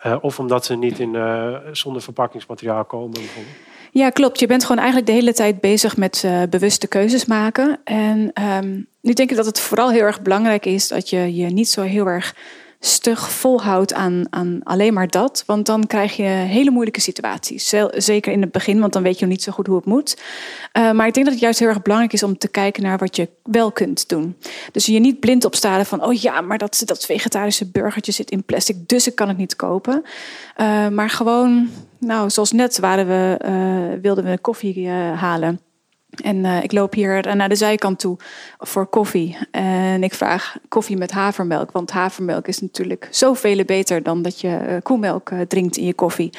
eh, 0.01 0.15
of 0.21 0.39
omdat 0.39 0.65
ze 0.65 0.75
niet 0.75 0.99
in, 0.99 1.15
eh, 1.15 1.55
zonder 1.71 2.01
verpakkingsmateriaal 2.01 2.85
komen. 2.85 3.11
Bijvoorbeeld. 3.11 3.55
Ja, 3.91 4.09
klopt. 4.09 4.39
Je 4.39 4.47
bent 4.47 4.61
gewoon 4.61 4.77
eigenlijk 4.77 5.07
de 5.07 5.13
hele 5.13 5.33
tijd 5.33 5.59
bezig 5.61 5.97
met 5.97 6.21
eh, 6.25 6.41
bewuste 6.49 6.87
keuzes 6.87 7.25
maken. 7.25 7.79
En 7.83 8.31
ehm, 8.33 8.79
nu 9.01 9.13
denk 9.13 9.29
ik 9.31 9.35
dat 9.35 9.45
het 9.45 9.59
vooral 9.59 9.91
heel 9.91 10.01
erg 10.01 10.21
belangrijk 10.21 10.65
is 10.65 10.87
dat 10.87 11.09
je 11.09 11.35
je 11.35 11.45
niet 11.45 11.69
zo 11.69 11.81
heel 11.81 12.05
erg 12.07 12.35
stug 12.85 13.31
volhoudt 13.31 13.93
aan, 13.93 14.23
aan 14.29 14.59
alleen 14.63 14.93
maar 14.93 15.07
dat. 15.07 15.43
Want 15.45 15.65
dan 15.65 15.87
krijg 15.87 16.15
je 16.15 16.23
hele 16.23 16.71
moeilijke 16.71 17.01
situaties. 17.01 17.73
Zeker 17.91 18.31
in 18.31 18.41
het 18.41 18.51
begin, 18.51 18.79
want 18.79 18.93
dan 18.93 19.03
weet 19.03 19.19
je 19.19 19.25
nog 19.25 19.33
niet 19.33 19.43
zo 19.43 19.51
goed 19.51 19.67
hoe 19.67 19.75
het 19.75 19.85
moet. 19.85 20.21
Eh, 20.71 20.91
maar 20.91 21.07
ik 21.07 21.13
denk 21.13 21.25
dat 21.25 21.33
het 21.33 21.43
juist 21.43 21.59
heel 21.59 21.67
erg 21.67 21.81
belangrijk 21.81 22.13
is 22.13 22.23
om 22.23 22.37
te 22.37 22.47
kijken 22.47 22.83
naar 22.83 22.97
wat 22.97 23.15
je 23.15 23.29
wel 23.43 23.71
kunt 23.71 24.09
doen. 24.09 24.37
Dus 24.71 24.85
je 24.85 24.99
niet 24.99 25.19
blind 25.19 25.45
opstaren 25.45 25.85
van, 25.85 26.05
oh 26.05 26.13
ja, 26.13 26.41
maar 26.41 26.57
dat, 26.57 26.81
dat 26.85 27.05
vegetarische 27.05 27.71
burgertje 27.71 28.11
zit 28.11 28.31
in 28.31 28.43
plastic, 28.43 28.87
dus 28.87 29.07
ik 29.07 29.15
kan 29.15 29.27
het 29.27 29.37
niet 29.37 29.55
kopen. 29.55 30.03
Eh, 30.55 30.87
maar 30.87 31.09
gewoon, 31.09 31.69
nou, 31.99 32.29
zoals 32.29 32.51
net 32.51 32.79
waren 32.79 33.07
we, 33.07 33.37
eh, 33.39 34.01
wilden 34.01 34.23
we 34.23 34.37
koffie 34.37 34.89
halen. 34.89 35.59
En 36.21 36.45
eh, 36.45 36.63
ik 36.63 36.71
loop 36.71 36.93
hier 36.93 37.35
naar 37.35 37.49
de 37.49 37.55
zijkant 37.55 37.99
toe 37.99 38.17
voor 38.57 38.85
koffie. 38.85 39.37
En 39.51 40.03
ik 40.03 40.13
vraag 40.13 40.55
koffie 40.67 40.97
met 40.97 41.11
havermelk. 41.11 41.71
Want 41.71 41.91
havermelk 41.91 42.47
is 42.47 42.61
natuurlijk 42.61 43.07
zoveel 43.11 43.63
beter 43.65 44.03
dan 44.03 44.21
dat 44.21 44.41
je 44.41 44.55
eh, 44.55 44.75
koemelk 44.83 45.29
eh, 45.29 45.39
drinkt 45.47 45.77
in 45.77 45.85
je 45.85 45.93
koffie. 45.93 46.29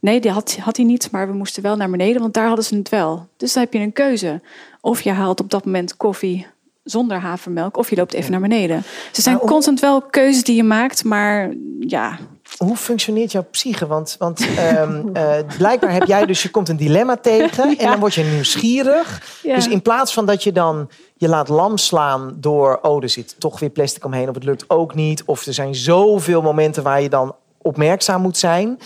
Nee, 0.00 0.20
die 0.20 0.30
had, 0.30 0.56
had 0.60 0.76
hij 0.76 0.84
niet, 0.86 1.10
maar 1.10 1.26
we 1.26 1.32
moesten 1.34 1.62
wel 1.62 1.76
naar 1.76 1.90
beneden, 1.90 2.20
want 2.20 2.34
daar 2.34 2.46
hadden 2.46 2.64
ze 2.64 2.76
het 2.76 2.88
wel. 2.88 3.28
Dus 3.36 3.52
dan 3.52 3.62
heb 3.62 3.72
je 3.72 3.78
een 3.78 3.92
keuze. 3.92 4.40
Of 4.80 5.00
je 5.00 5.10
haalt 5.10 5.40
op 5.40 5.50
dat 5.50 5.64
moment 5.64 5.96
koffie 5.96 6.46
zonder 6.84 7.18
havermelk, 7.18 7.76
of 7.76 7.90
je 7.90 7.96
loopt 7.96 8.12
even 8.14 8.30
naar 8.30 8.40
beneden. 8.40 8.82
Ze 9.12 9.22
zijn 9.22 9.36
hoe- 9.36 9.48
constant 9.48 9.80
wel 9.80 10.02
keuzes 10.02 10.44
die 10.44 10.56
je 10.56 10.62
maakt, 10.62 11.04
maar 11.04 11.50
ja, 11.80 12.18
Hoe 12.64 12.76
functioneert 12.76 13.32
jouw 13.32 13.46
psyche? 13.50 13.86
Want, 13.86 14.16
want 14.18 14.46
ehm, 14.56 15.02
eh, 15.12 15.32
blijkbaar 15.56 15.92
heb 15.92 16.06
jij 16.06 16.26
dus, 16.26 16.42
je 16.42 16.50
komt 16.50 16.68
een 16.68 16.76
dilemma 16.76 17.16
tegen 17.16 17.64
en 17.64 17.76
Ja. 17.78 17.90
dan 17.90 18.00
word 18.00 18.14
je 18.14 18.24
nieuwsgierig. 18.24 19.38
Ja. 19.42 19.54
Dus 19.54 19.68
in 19.68 19.82
plaats 19.82 20.12
van 20.12 20.26
dat 20.26 20.42
je 20.42 20.52
dan 20.52 20.90
je 21.16 21.28
laat 21.28 21.48
lam 21.48 21.76
slaan 21.76 22.36
door, 22.36 22.78
oh, 22.82 23.02
er 23.02 23.08
zit 23.08 23.34
toch 23.38 23.60
weer 23.60 23.70
plastic 23.70 24.04
omheen 24.04 24.28
of 24.28 24.34
het 24.34 24.44
lukt 24.44 24.64
ook 24.68 24.94
niet. 24.94 25.22
Of 25.24 25.46
er 25.46 25.54
zijn 25.54 25.74
zoveel 25.74 26.42
momenten 26.42 26.82
waar 26.82 27.02
je 27.02 27.08
dan 27.08 27.34
opmerkzaam 27.62 28.22
moet 28.22 28.38
zijn. 28.38 28.78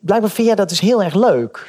Blijkbaar 0.00 0.30
vind 0.30 0.46
jij 0.46 0.56
dat 0.56 0.68
dus 0.68 0.80
heel 0.80 1.02
erg 1.02 1.14
leuk. 1.14 1.66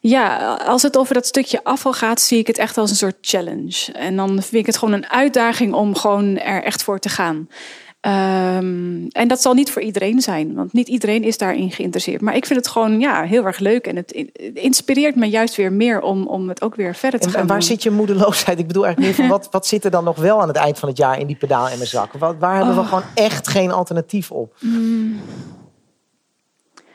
Ja, 0.00 0.54
als 0.54 0.82
het 0.82 0.96
over 0.96 1.14
dat 1.14 1.26
stukje 1.26 1.64
afval 1.64 1.92
gaat, 1.92 2.20
zie 2.20 2.38
ik 2.38 2.46
het 2.46 2.58
echt 2.58 2.78
als 2.78 2.90
een 2.90 2.96
soort 2.96 3.16
challenge. 3.20 3.92
En 3.92 4.16
dan 4.16 4.28
vind 4.28 4.52
ik 4.54 4.66
het 4.66 4.76
gewoon 4.76 4.94
een 4.94 5.10
uitdaging 5.10 5.74
om 5.74 5.94
gewoon 5.96 6.38
er 6.38 6.62
echt 6.62 6.82
voor 6.82 6.98
te 6.98 7.08
gaan. 7.08 7.48
Ehm, 8.02 9.06
en 9.08 9.28
dat 9.28 9.42
zal 9.42 9.54
niet 9.54 9.70
voor 9.70 9.82
iedereen 9.82 10.20
zijn, 10.20 10.54
want 10.54 10.72
niet 10.72 10.88
iedereen 10.88 11.22
is 11.24 11.38
daarin 11.38 11.70
geïnteresseerd. 11.70 12.20
Maar 12.20 12.36
ik 12.36 12.46
vind 12.46 12.58
het 12.58 12.68
gewoon 12.68 13.00
ja, 13.00 13.22
heel 13.22 13.44
erg 13.46 13.58
leuk 13.58 13.86
en 13.86 13.96
het 13.96 14.12
in- 14.12 14.30
het 14.32 14.54
inspireert 14.56 15.14
me 15.16 15.26
juist 15.26 15.56
weer 15.56 15.72
meer 15.72 16.00
om, 16.00 16.26
om 16.26 16.48
het 16.48 16.62
ook 16.62 16.74
weer 16.74 16.94
verder 16.94 17.20
te 17.20 17.26
En, 17.26 17.32
gaan 17.32 17.40
en 17.40 17.46
waar 17.46 17.58
doen. 17.58 17.66
zit 17.66 17.82
je 17.82 17.90
moedeloosheid? 17.90 18.58
Ik 18.58 18.66
bedoel 18.66 18.84
eigenlijk 18.84 19.16
meer 19.16 19.26
van, 19.28 19.38
wat, 19.38 19.48
wat 19.52 19.66
zit 19.66 19.84
er 19.84 19.90
dan 19.90 20.04
nog 20.04 20.16
wel 20.16 20.40
aan 20.42 20.48
het 20.48 20.56
eind 20.56 20.78
van 20.78 20.88
het 20.88 20.98
jaar 20.98 21.18
in 21.20 21.26
die 21.26 21.36
pedaal 21.36 21.68
en 21.68 21.76
mijn 21.76 21.88
zak? 21.88 22.12
Wat, 22.12 22.36
waar 22.38 22.56
hebben 22.56 22.74
we 22.74 22.80
Oh. 22.80 22.88
gewoon 22.88 23.04
echt 23.14 23.48
geen 23.48 23.70
alternatief 23.70 24.30
op? 24.30 24.54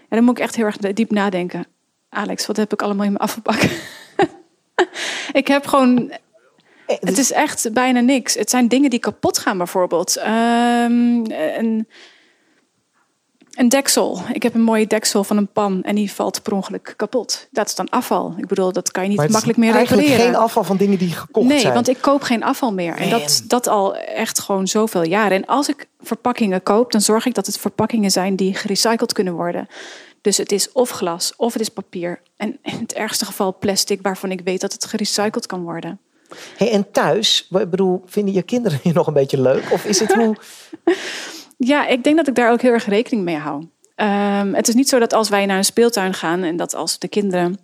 Ja, 0.09 0.15
dan 0.15 0.23
moet 0.23 0.37
ik 0.37 0.43
echt 0.43 0.55
heel 0.55 0.65
erg 0.65 0.77
diep 0.77 1.11
nadenken. 1.11 1.65
Alex, 2.09 2.45
wat 2.47 2.57
heb 2.57 2.73
ik 2.73 2.81
allemaal 2.81 3.05
in 3.05 3.11
mijn 3.11 3.23
afvalbak? 3.23 3.61
ik 5.41 5.47
heb 5.47 5.65
gewoon 5.67 6.11
Eh, 6.87 6.97
Het 6.99 7.17
is 7.17 7.31
echt 7.31 7.73
bijna 7.73 7.99
niks. 7.99 8.33
Het 8.33 8.49
zijn 8.49 8.67
dingen 8.67 8.89
die 8.89 8.99
kapot 8.99 9.37
gaan, 9.37 9.57
bijvoorbeeld. 9.57 10.15
Ehm, 10.17 11.25
een, 11.57 11.87
een 13.55 13.69
deksel. 13.69 14.21
Ik 14.33 14.43
heb 14.43 14.53
een 14.53 14.61
mooie 14.61 14.87
deksel 14.87 15.23
van 15.23 15.37
een 15.37 15.47
pan 15.47 15.83
en 15.83 15.95
die 15.95 16.11
valt 16.11 16.41
per 16.43 16.53
ongeluk 16.53 16.93
kapot. 16.95 17.47
Dat 17.51 17.67
is 17.67 17.75
dan 17.75 17.89
afval. 17.89 18.33
Ik 18.37 18.47
bedoel, 18.47 18.71
dat 18.71 18.91
kan 18.91 19.03
je 19.03 19.09
niet 19.09 19.17
Maar 19.17 19.27
het 19.27 19.35
is 19.35 19.41
makkelijk 19.41 19.69
meer 19.69 19.79
eigenlijk 19.79 20.07
repareren. 20.07 20.33
geen 20.33 20.43
afval 20.43 20.63
van 20.63 20.77
dingen 20.77 20.97
die 20.97 21.11
gekocht 21.11 21.47
nee, 21.47 21.59
zijn. 21.59 21.73
want 21.73 21.87
ik 21.87 21.97
koop 22.01 22.21
geen 22.21 22.43
afval 22.43 22.73
meer. 22.73 22.95
En 22.95 23.09
dat, 23.09 23.43
dat 23.47 23.67
al 23.67 23.95
echt 23.97 24.39
gewoon 24.39 24.67
zoveel 24.67 25.03
jaren. 25.03 25.37
En 25.37 25.45
als 25.45 25.69
ik 25.69 25.87
verpakkingen 25.99 26.63
koop, 26.63 26.91
dan 26.91 27.01
zorg 27.01 27.25
ik 27.25 27.33
dat 27.33 27.45
het 27.45 27.57
verpakkingen 27.57 28.11
zijn 28.11 28.35
die 28.35 28.53
gerecycled 28.53 29.13
kunnen 29.13 29.33
worden. 29.33 29.67
Dus 30.21 30.37
het 30.37 30.51
is 30.51 30.71
of 30.71 30.89
glas, 30.89 31.33
of 31.37 31.53
het 31.53 31.61
is 31.61 31.69
papier. 31.69 32.21
En 32.37 32.57
in 32.61 32.79
het 32.79 32.93
ergste 32.93 33.25
geval 33.25 33.57
plastic, 33.59 33.99
waarvan 34.01 34.31
ik 34.31 34.41
weet 34.43 34.61
dat 34.61 34.73
het 34.73 34.85
gerecycled 34.85 35.45
kan 35.45 35.63
worden. 35.63 35.99
Hey, 36.57 36.71
en 36.71 36.91
thuis, 36.91 37.47
ik 37.59 37.69
bedoel, 37.69 38.03
vinden 38.05 38.33
je 38.33 38.41
kinderen 38.41 38.79
je 38.83 38.93
nog 38.99 39.07
een 39.07 39.13
beetje 39.13 39.41
leuk? 39.41 39.71
Of 39.71 39.85
is 39.85 39.99
het 39.99 40.13
hoe... 40.13 40.35
Ja, 41.57 41.87
ik 41.87 42.03
denk 42.03 42.17
dat 42.17 42.27
ik 42.27 42.35
daar 42.35 42.51
ook 42.51 42.61
heel 42.61 42.71
erg 42.71 42.85
rekening 42.85 43.23
mee 43.23 43.35
hou. 43.35 43.67
Ehm, 43.95 44.53
het 44.53 44.67
is 44.67 44.73
niet 44.73 44.89
zo 44.89 44.99
dat 44.99 45.13
als 45.13 45.29
wij 45.29 45.45
naar 45.45 45.57
een 45.57 45.65
speeltuin 45.65 46.13
gaan 46.13 46.43
en 46.43 46.57
dat 46.57 46.75
als 46.75 46.99
de 46.99 47.07
kinderen 47.07 47.59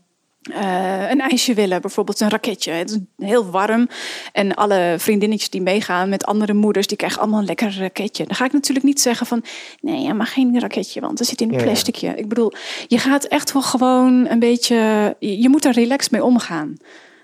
eh, 0.51 1.09
een 1.09 1.21
ijsje 1.21 1.53
willen, 1.53 1.81
bijvoorbeeld 1.81 2.19
een 2.19 2.29
raketje. 2.29 2.71
Het 2.71 2.89
is 2.89 2.97
heel 3.17 3.49
warm 3.49 3.87
en 4.31 4.55
alle 4.55 4.95
vriendinnetjes 4.97 5.49
die 5.49 5.61
meegaan 5.61 6.09
met 6.09 6.25
andere 6.25 6.53
moeders, 6.53 6.87
die 6.87 6.97
krijgen 6.97 7.19
allemaal 7.21 7.39
een 7.39 7.45
lekker 7.45 7.77
raketje. 7.79 8.25
Dan 8.25 8.35
ga 8.35 8.45
ik 8.45 8.51
natuurlijk 8.51 8.85
niet 8.85 9.01
zeggen 9.01 9.25
van, 9.25 9.43
nee, 9.81 10.01
je 10.01 10.13
mag 10.13 10.33
geen 10.33 10.59
raketje, 10.59 11.01
want 11.01 11.19
er 11.19 11.25
zit 11.25 11.41
in 11.41 11.47
een 11.47 11.53
Ja, 11.53 11.59
ja. 11.59 11.65
plasticje. 11.65 12.13
Ik 12.15 12.27
bedoel, 12.27 12.51
je 12.87 12.97
gaat 12.97 13.23
echt 13.23 13.53
wel 13.53 13.61
gewoon 13.61 14.27
een 14.29 14.39
beetje, 14.39 14.75
je 15.19 15.41
je 15.41 15.49
moet 15.49 15.65
er 15.65 15.73
relaxed 15.73 16.11
mee 16.11 16.23
omgaan. 16.23 16.77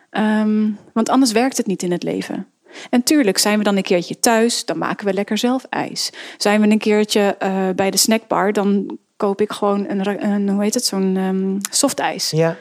Ehm, 0.09 0.69
want 0.93 1.09
anders 1.09 1.31
werkt 1.31 1.57
het 1.57 1.67
niet 1.67 1.83
in 1.83 1.91
het 1.91 2.03
leven. 2.03 2.47
En 2.89 3.03
tuurlijk 3.03 3.37
zijn 3.37 3.57
we 3.57 3.63
dan 3.63 3.77
een 3.77 3.83
keertje 3.83 4.19
thuis, 4.19 4.65
dan 4.65 4.77
maken 4.77 5.05
we 5.05 5.13
lekker 5.13 5.37
zelf 5.37 5.63
ijs. 5.69 6.11
Zijn 6.37 6.61
we 6.61 6.67
een 6.67 6.77
keertje 6.77 7.35
eh, 7.39 7.69
bij 7.75 7.91
de 7.91 7.97
snackbar, 7.97 8.53
dan 8.53 8.97
koop 9.17 9.41
ik 9.41 9.51
gewoon 9.51 9.85
een, 9.89 10.25
een 10.31 10.49
hoe 10.49 10.63
heet 10.63 10.73
het, 10.73 10.85
zo'n 10.85 11.17
ehm 11.17 11.57
softijs. 11.71 12.29
Ja, 12.29 12.57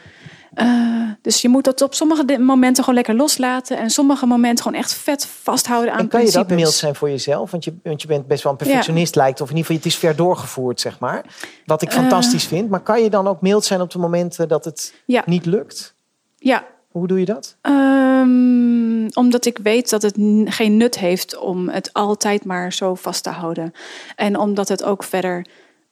Uh, 0.55 1.11
dus 1.23 1.43
je 1.43 1.49
moet 1.49 1.65
dat 1.65 1.83
op 1.83 1.95
sommige 1.95 2.39
momenten 2.39 2.85
gewoon 2.85 2.95
lekker 2.95 3.15
loslaten. 3.15 3.79
En 3.79 3.91
sommige 3.91 4.27
momenten 4.27 4.65
gewoon 4.65 4.79
echt 4.79 4.95
vet 4.95 5.27
vasthouden 5.27 5.93
aan 5.93 5.99
En 5.99 6.09
kan 6.09 6.25
je 6.25 6.31
dat 6.31 6.49
mild 6.51 6.73
zijn 6.73 6.95
voor 6.95 7.11
jezelf? 7.11 7.51
Want 7.51 7.65
je, 7.65 7.75
want 7.83 8.03
je 8.03 8.09
bent 8.09 8.27
best 8.27 8.43
wel 8.43 8.53
een 8.53 8.59
perfectionist 8.59 9.15
lijkt. 9.15 9.41
Of 9.41 9.51
in 9.51 9.57
ieder 9.57 9.71
geval, 9.71 9.77
het 9.77 9.93
is 9.93 9.99
ver 9.99 10.17
doorgevoerd, 10.17 10.81
zeg 10.81 10.99
maar. 10.99 11.25
Wat 11.65 11.83
ik 11.83 11.93
fantastisch 11.93 12.45
vind. 12.45 12.71
Maar 12.71 12.81
kan 12.81 13.03
je 13.03 13.11
dan 13.11 13.29
ook 13.29 13.41
mild 13.41 13.65
zijn 13.65 13.81
op 13.81 13.91
de 13.91 13.99
momenten 13.99 14.49
dat 14.49 14.65
het 14.65 14.95
Ja. 15.05 15.23
niet 15.27 15.47
lukt? 15.47 15.95
Ja, 16.37 16.65
Hoe 16.99 17.07
doe 17.09 17.19
je 17.19 17.25
dat? 17.25 17.57
Ehm, 17.61 19.09
omdat 19.13 19.47
ik 19.47 19.59
weet 19.63 19.91
dat 19.91 20.03
het 20.03 20.15
geen 20.45 20.77
nut 20.77 20.99
heeft 20.99 21.39
om 21.39 21.69
het 21.69 21.93
altijd 21.93 22.45
maar 22.45 22.73
zo 22.73 22.95
vast 22.95 23.23
te 23.23 23.31
houden. 23.31 23.73
En 24.17 24.39
omdat 24.39 24.69
het 24.69 24.85
ook 24.85 25.03
verder 25.03 25.47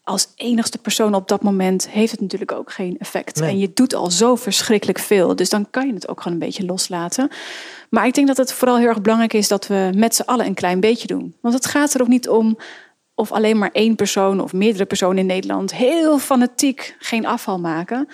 als 0.07 0.29
enigste 0.37 0.79
persoon 0.79 1.15
op 1.15 1.29
dat 1.29 1.43
moment 1.43 1.89
heeft 1.89 2.11
het 2.11 2.21
natuurlijk 2.21 2.53
ook 2.53 2.73
geen 2.73 2.97
effect. 2.99 3.41
Nee. 3.41 3.51
En 3.51 3.59
je 3.59 3.71
doet 3.75 3.95
al 3.95 4.11
zo 4.11 4.37
verschrikkelijk 4.37 4.99
veel. 4.99 5.37
Dus 5.37 5.51
dan 5.51 5.71
kan 5.71 5.87
je 5.87 5.95
het 5.95 6.09
ook 6.09 6.21
gewoon 6.21 6.33
een 6.39 6.47
beetje 6.47 6.65
loslaten. 6.65 7.29
Maar 7.91 8.07
ik 8.07 8.15
denk 8.15 8.27
dat 8.27 8.37
het 8.37 8.53
vooral 8.53 8.79
heel 8.79 8.89
erg 8.89 9.01
belangrijk 9.01 9.33
is 9.33 9.49
dat 9.49 9.67
we 9.67 9.91
met 9.95 10.15
z'n 10.15 10.23
allen 10.23 10.47
een 10.47 10.55
klein 10.55 10.81
beetje 10.81 11.07
doen. 11.07 11.35
Want 11.41 11.55
het 11.55 11.67
gaat 11.67 11.95
er 11.95 12.01
ook 12.01 12.09
niet 12.09 12.29
om 12.29 12.59
of 13.15 13.33
alleen 13.33 13.59
maar 13.59 13.71
één 13.73 13.97
persoon 13.97 14.41
of 14.41 14.53
meerdere 14.53 14.85
personen 14.85 15.19
in 15.19 15.27
Nederland 15.27 15.75
heel 15.75 16.19
fanatiek 16.19 16.97
geen 16.99 17.27
afval 17.27 17.59
maken. 17.59 18.09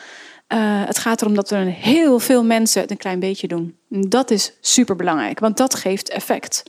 Eh, 0.53 0.59
het 0.85 0.99
gaat 0.99 1.21
erom 1.23 1.35
dat 1.35 1.51
we 1.51 1.57
een 1.57 1.69
heel 1.69 2.19
veel 2.19 2.45
mensen 2.45 2.81
het 2.81 2.91
een 2.91 2.97
klein 2.97 3.21
beetje 3.21 3.49
doen. 3.49 3.77
En 3.91 4.01
Dat 4.09 4.31
is 4.31 4.53
super 4.61 4.97
belangrijk, 4.97 5.39
want 5.39 5.57
dat 5.57 5.75
geeft 5.75 6.09
effect. 6.11 6.63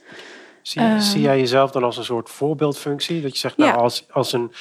Zie, 0.62 0.82
Ehm. 0.82 1.00
zie 1.00 1.22
jij 1.22 1.40
jezelf 1.40 1.72
dan 1.72 1.84
als 1.84 1.98
een 1.98 2.04
soort 2.04 2.30
voorbeeldfunctie? 2.30 3.22
Dat 3.22 3.32
je 3.34 3.38
zegt, 3.38 3.58
nou, 3.58 3.72
Ja. 3.72 3.78
als, 3.78 4.06
als 4.12 4.34
een 4.34 4.52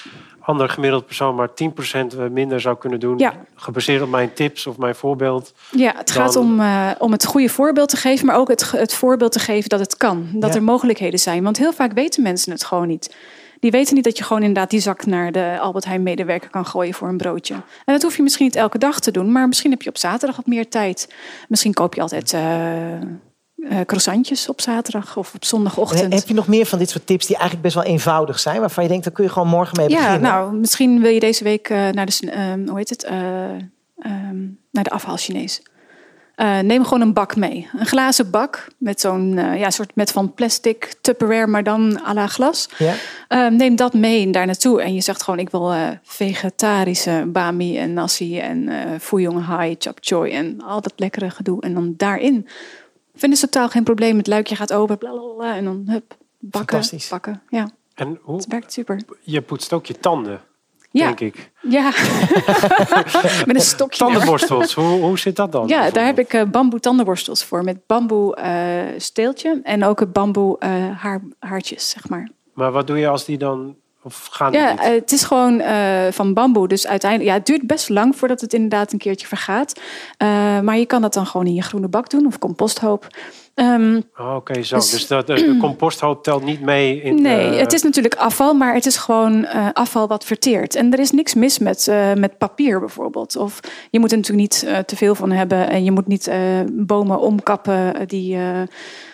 ander 0.40 0.68
gemiddeld 0.68 1.06
persoon 1.06 1.34
maar 1.34 1.54
10% 1.54 2.16
minder 2.30 2.60
zou 2.60 2.76
kunnen 2.78 3.00
doen, 3.00 3.18
Ja. 3.18 3.32
gebaseerd 3.54 4.02
op 4.02 4.08
mijn 4.08 4.32
tips 4.32 4.66
of 4.66 4.76
mijn 4.76 4.94
voorbeeld. 4.94 5.54
Ja, 5.70 5.92
het 5.96 6.10
gaat 6.10 6.36
om, 6.36 6.60
eh, 6.60 6.90
om 6.98 7.12
het 7.12 7.24
goede 7.24 7.48
voorbeeld 7.48 7.88
te 7.88 7.96
geven, 7.96 8.26
maar 8.26 8.36
ook 8.36 8.48
het, 8.48 8.70
het 8.70 8.94
voorbeeld 8.94 9.32
te 9.32 9.38
geven 9.38 9.68
dat 9.68 9.80
het 9.80 9.96
kan. 9.96 10.28
Dat 10.32 10.50
Ja. 10.50 10.56
er 10.56 10.62
mogelijkheden 10.62 11.18
zijn. 11.18 11.42
Want 11.42 11.58
heel 11.58 11.72
vaak 11.72 11.92
weten 11.92 12.22
mensen 12.22 12.52
het 12.52 12.64
gewoon 12.64 12.88
niet. 12.88 13.14
Die 13.62 13.70
weten 13.70 13.94
niet 13.94 14.04
dat 14.04 14.18
je 14.18 14.24
gewoon 14.24 14.42
inderdaad 14.42 14.70
die 14.70 14.80
zak 14.80 15.06
naar 15.06 15.32
de 15.32 15.56
Albert 15.60 15.84
Heijn 15.84 16.02
medewerker 16.02 16.50
kan 16.50 16.66
gooien 16.66 16.94
voor 16.94 17.08
een 17.08 17.16
broodje. 17.16 17.54
En 17.54 17.62
dat 17.92 18.02
hoef 18.02 18.16
je 18.16 18.22
misschien 18.22 18.44
niet 18.44 18.56
elke 18.56 18.78
dag 18.78 19.00
te 19.00 19.10
doen, 19.10 19.32
maar 19.32 19.48
misschien 19.48 19.70
heb 19.70 19.82
je 19.82 19.88
op 19.88 19.98
zaterdag 19.98 20.36
wat 20.36 20.46
meer 20.46 20.68
tijd. 20.68 21.12
Misschien 21.48 21.72
koop 21.72 21.94
je 21.94 22.00
altijd 22.00 22.32
eh, 22.32 22.92
eh, 22.92 23.00
croissantjes 23.86 24.48
op 24.48 24.60
zaterdag 24.60 25.16
of 25.16 25.34
op 25.34 25.40
En 25.40 25.46
zondagochtend. 25.46 26.12
heb 26.14 26.28
je 26.28 26.34
nog 26.34 26.46
meer 26.48 26.66
van 26.66 26.78
dit 26.78 26.90
soort 26.90 27.06
tips 27.06 27.26
die 27.26 27.36
eigenlijk 27.36 27.64
best 27.64 27.74
wel 27.74 27.84
eenvoudig 27.84 28.38
zijn? 28.38 28.60
Waarvan 28.60 28.82
je 28.82 28.88
denkt, 28.88 29.04
daar 29.04 29.14
kun 29.14 29.24
je 29.24 29.30
gewoon 29.30 29.48
morgen 29.48 29.76
mee 29.76 29.88
Ja, 29.88 29.96
beginnen. 29.96 30.20
nou, 30.30 30.54
misschien 30.54 31.00
wil 31.00 31.10
je 31.10 31.20
deze 31.20 31.44
week 31.44 31.68
eh, 31.68 31.88
naar 31.88 32.06
de, 32.06 32.62
hoe 32.66 32.78
heet 32.78 32.88
het, 32.90 33.04
Eh, 33.04 33.50
ehm, 33.98 34.40
naar 34.70 34.84
de 34.84 34.90
afhaal 34.90 35.16
Chinees. 35.16 35.62
Eh, 36.34 36.58
neem 36.58 36.84
gewoon 36.84 37.00
een 37.00 37.12
bak 37.12 37.36
mee. 37.36 37.68
Een 37.76 37.86
glazen 37.86 38.30
bak 38.30 38.66
met 38.78 39.00
zo'n 39.00 39.38
eh, 39.38 39.58
ja, 39.58 39.70
soort 39.70 39.94
met 39.94 40.12
van 40.12 40.34
plastic 40.34 40.94
Tupperware, 41.00 41.46
maar 41.46 41.62
dan 41.64 42.00
à 42.06 42.12
la 42.14 42.26
glas. 42.26 42.68
Ja? 42.78 42.94
Eh, 43.28 43.46
neem 43.46 43.76
dat 43.76 43.94
mee 43.94 44.30
daar 44.30 44.46
naartoe. 44.46 44.82
En 44.82 44.94
je 44.94 45.00
zegt 45.00 45.22
gewoon, 45.22 45.38
ik 45.40 45.50
wil 45.50 45.72
eh, 45.72 45.88
vegetarische 46.02 47.24
bami 47.26 47.78
en 47.78 47.92
nasi 47.92 48.38
en 48.38 48.68
eh 48.68 49.00
fuyong 49.00 49.44
hai, 49.44 49.76
chap 49.78 49.98
choy 50.00 50.28
en 50.30 50.60
al 50.62 50.80
dat 50.80 50.92
lekkere 50.96 51.30
gedoe. 51.30 51.60
En 51.60 51.74
dan 51.74 51.94
daarin. 51.96 52.48
Vinden 53.14 53.38
ze 53.38 53.48
totaal 53.48 53.68
geen 53.68 53.84
probleem. 53.84 54.16
Het 54.16 54.26
luikje 54.26 54.56
gaat 54.56 54.72
open, 54.72 54.98
blablabla, 54.98 55.56
en 55.56 55.64
dan 55.64 55.82
hup, 55.86 56.16
bakken, 56.38 56.68
Fantastisch. 56.68 57.08
bakken. 57.08 57.42
Ja, 57.48 57.70
En 57.94 58.18
hoe, 58.22 58.36
het 58.36 58.46
werkt 58.46 58.72
super. 58.72 59.00
je 59.20 59.42
poetst 59.42 59.72
ook 59.72 59.86
je 59.86 59.98
tanden, 59.98 60.40
Ja, 60.92 61.06
denk 61.06 61.20
ik. 61.20 61.50
ja. 61.60 61.84
met 63.46 63.56
een 63.56 63.60
stokje. 63.60 63.98
Tandenborstels, 63.98 64.74
hoe, 64.74 65.00
hoe 65.00 65.18
zit 65.18 65.36
dat 65.36 65.52
dan? 65.52 65.68
Ja, 65.68 65.90
daar 65.90 66.04
heb 66.04 66.18
ik 66.18 66.32
eh, 66.32 66.42
bamboe 66.44 66.80
tandenborstels 66.80 67.44
voor. 67.44 67.64
Met 67.64 67.86
bamboe 67.86 68.36
eh, 68.36 69.00
steeltje 69.00 69.60
en 69.62 69.84
ook 69.84 70.00
het 70.00 70.12
bamboe 70.12 70.58
eh, 70.58 70.70
haar, 70.96 71.22
haartjes, 71.38 71.90
zeg 71.90 72.08
maar. 72.08 72.28
Maar 72.54 72.72
wat 72.72 72.86
doe 72.86 72.98
je 72.98 73.08
als 73.08 73.24
die 73.24 73.38
dan, 73.38 73.76
of 74.02 74.26
gaan 74.30 74.52
Ja, 74.52 74.70
niet? 74.70 74.80
het 74.80 75.12
is 75.12 75.24
gewoon 75.24 75.62
van 76.12 76.34
bamboe. 76.34 76.68
Dus 76.68 76.86
uiteindelijk, 76.86 77.30
ja, 77.30 77.36
het 77.36 77.46
duurt 77.46 77.66
best 77.66 77.88
lang 77.88 78.16
voordat 78.16 78.40
het 78.40 78.52
inderdaad 78.52 78.92
een 78.92 78.98
keertje 78.98 79.26
vergaat. 79.26 79.80
Maar 80.62 80.78
je 80.78 80.86
kan 80.86 81.02
dat 81.02 81.14
dan 81.14 81.26
gewoon 81.26 81.46
in 81.46 81.54
je 81.54 81.62
groene 81.62 81.88
bak 81.88 82.10
doen 82.10 82.26
of 82.26 82.38
composthoop. 82.38 83.06
Ehm, 83.54 84.00
Oh, 84.18 84.34
Oké, 84.36 84.62
zo. 84.62 84.76
dus- 84.76 84.90
Dus 84.90 85.06
dat, 85.06 85.26
de, 85.26 85.34
de 85.52 85.56
composthoop 85.56 86.22
telt 86.22 86.44
niet 86.44 86.60
mee 86.60 87.02
in 87.02 87.22
nee, 87.22 87.50
de- 87.50 87.56
het 87.56 87.72
is 87.72 87.82
natuurlijk 87.82 88.14
afval, 88.14 88.54
maar 88.54 88.74
het 88.74 88.86
is 88.86 88.96
gewoon 88.96 89.44
eh, 89.44 89.68
afval 89.72 90.08
wat 90.08 90.24
verteert. 90.24 90.74
En 90.74 90.92
er 90.92 90.98
is 90.98 91.10
niks 91.10 91.34
mis 91.34 91.58
met, 91.58 91.88
eh, 91.88 92.12
met 92.14 92.38
papier 92.38 92.80
bijvoorbeeld. 92.80 93.36
Of 93.36 93.60
je 93.90 93.98
moet 94.00 94.10
er 94.10 94.16
natuurlijk 94.16 94.48
niet 94.52 94.62
eh, 94.70 94.78
te 94.78 94.96
veel 94.96 95.14
van 95.14 95.30
hebben. 95.30 95.68
En 95.70 95.84
je 95.84 95.90
moet 95.92 96.06
niet 96.06 96.26
eh, 96.26 96.38
bomen 96.72 97.20
omkappen 97.20 97.94
eh, 97.94 98.06
die 98.06 98.34
eh, 98.36 98.60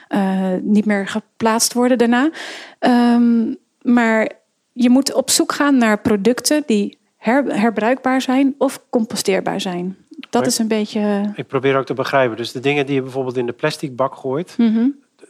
eh, 0.09 0.61
niet 0.62 0.85
meer 0.85 1.09
geplaatst 1.09 1.73
worden 1.73 1.99
daarna. 1.99 2.30
Ehm, 2.78 3.54
maar 3.83 4.30
je 4.73 4.90
moet 4.90 5.14
op 5.14 5.30
zoek 5.30 5.52
gaan 5.52 5.76
naar 5.76 6.00
producten 6.00 6.62
die 6.66 6.99
her- 7.16 7.61
herbruikbaar 7.61 8.21
zijn 8.21 8.54
of 8.59 8.80
composteerbaar 8.90 9.61
zijn. 9.61 9.97
Dat 10.30 10.47
is 10.47 10.58
een 10.58 10.68
beetje. 10.68 11.32
Ik 11.35 11.47
probeer 11.47 11.76
ook 11.76 11.87
te 11.87 11.94
begrijpen. 11.94 12.37
Dus 12.37 12.52
de 12.52 12.61
dingen 12.61 12.87
die 12.87 12.94
je 12.94 13.02
bijvoorbeeld 13.02 13.37
in 13.37 13.47
de 13.47 13.52
plastic 13.52 13.97
bak 13.97 14.14
gooit, 14.16 14.54
mhm. 14.58 14.87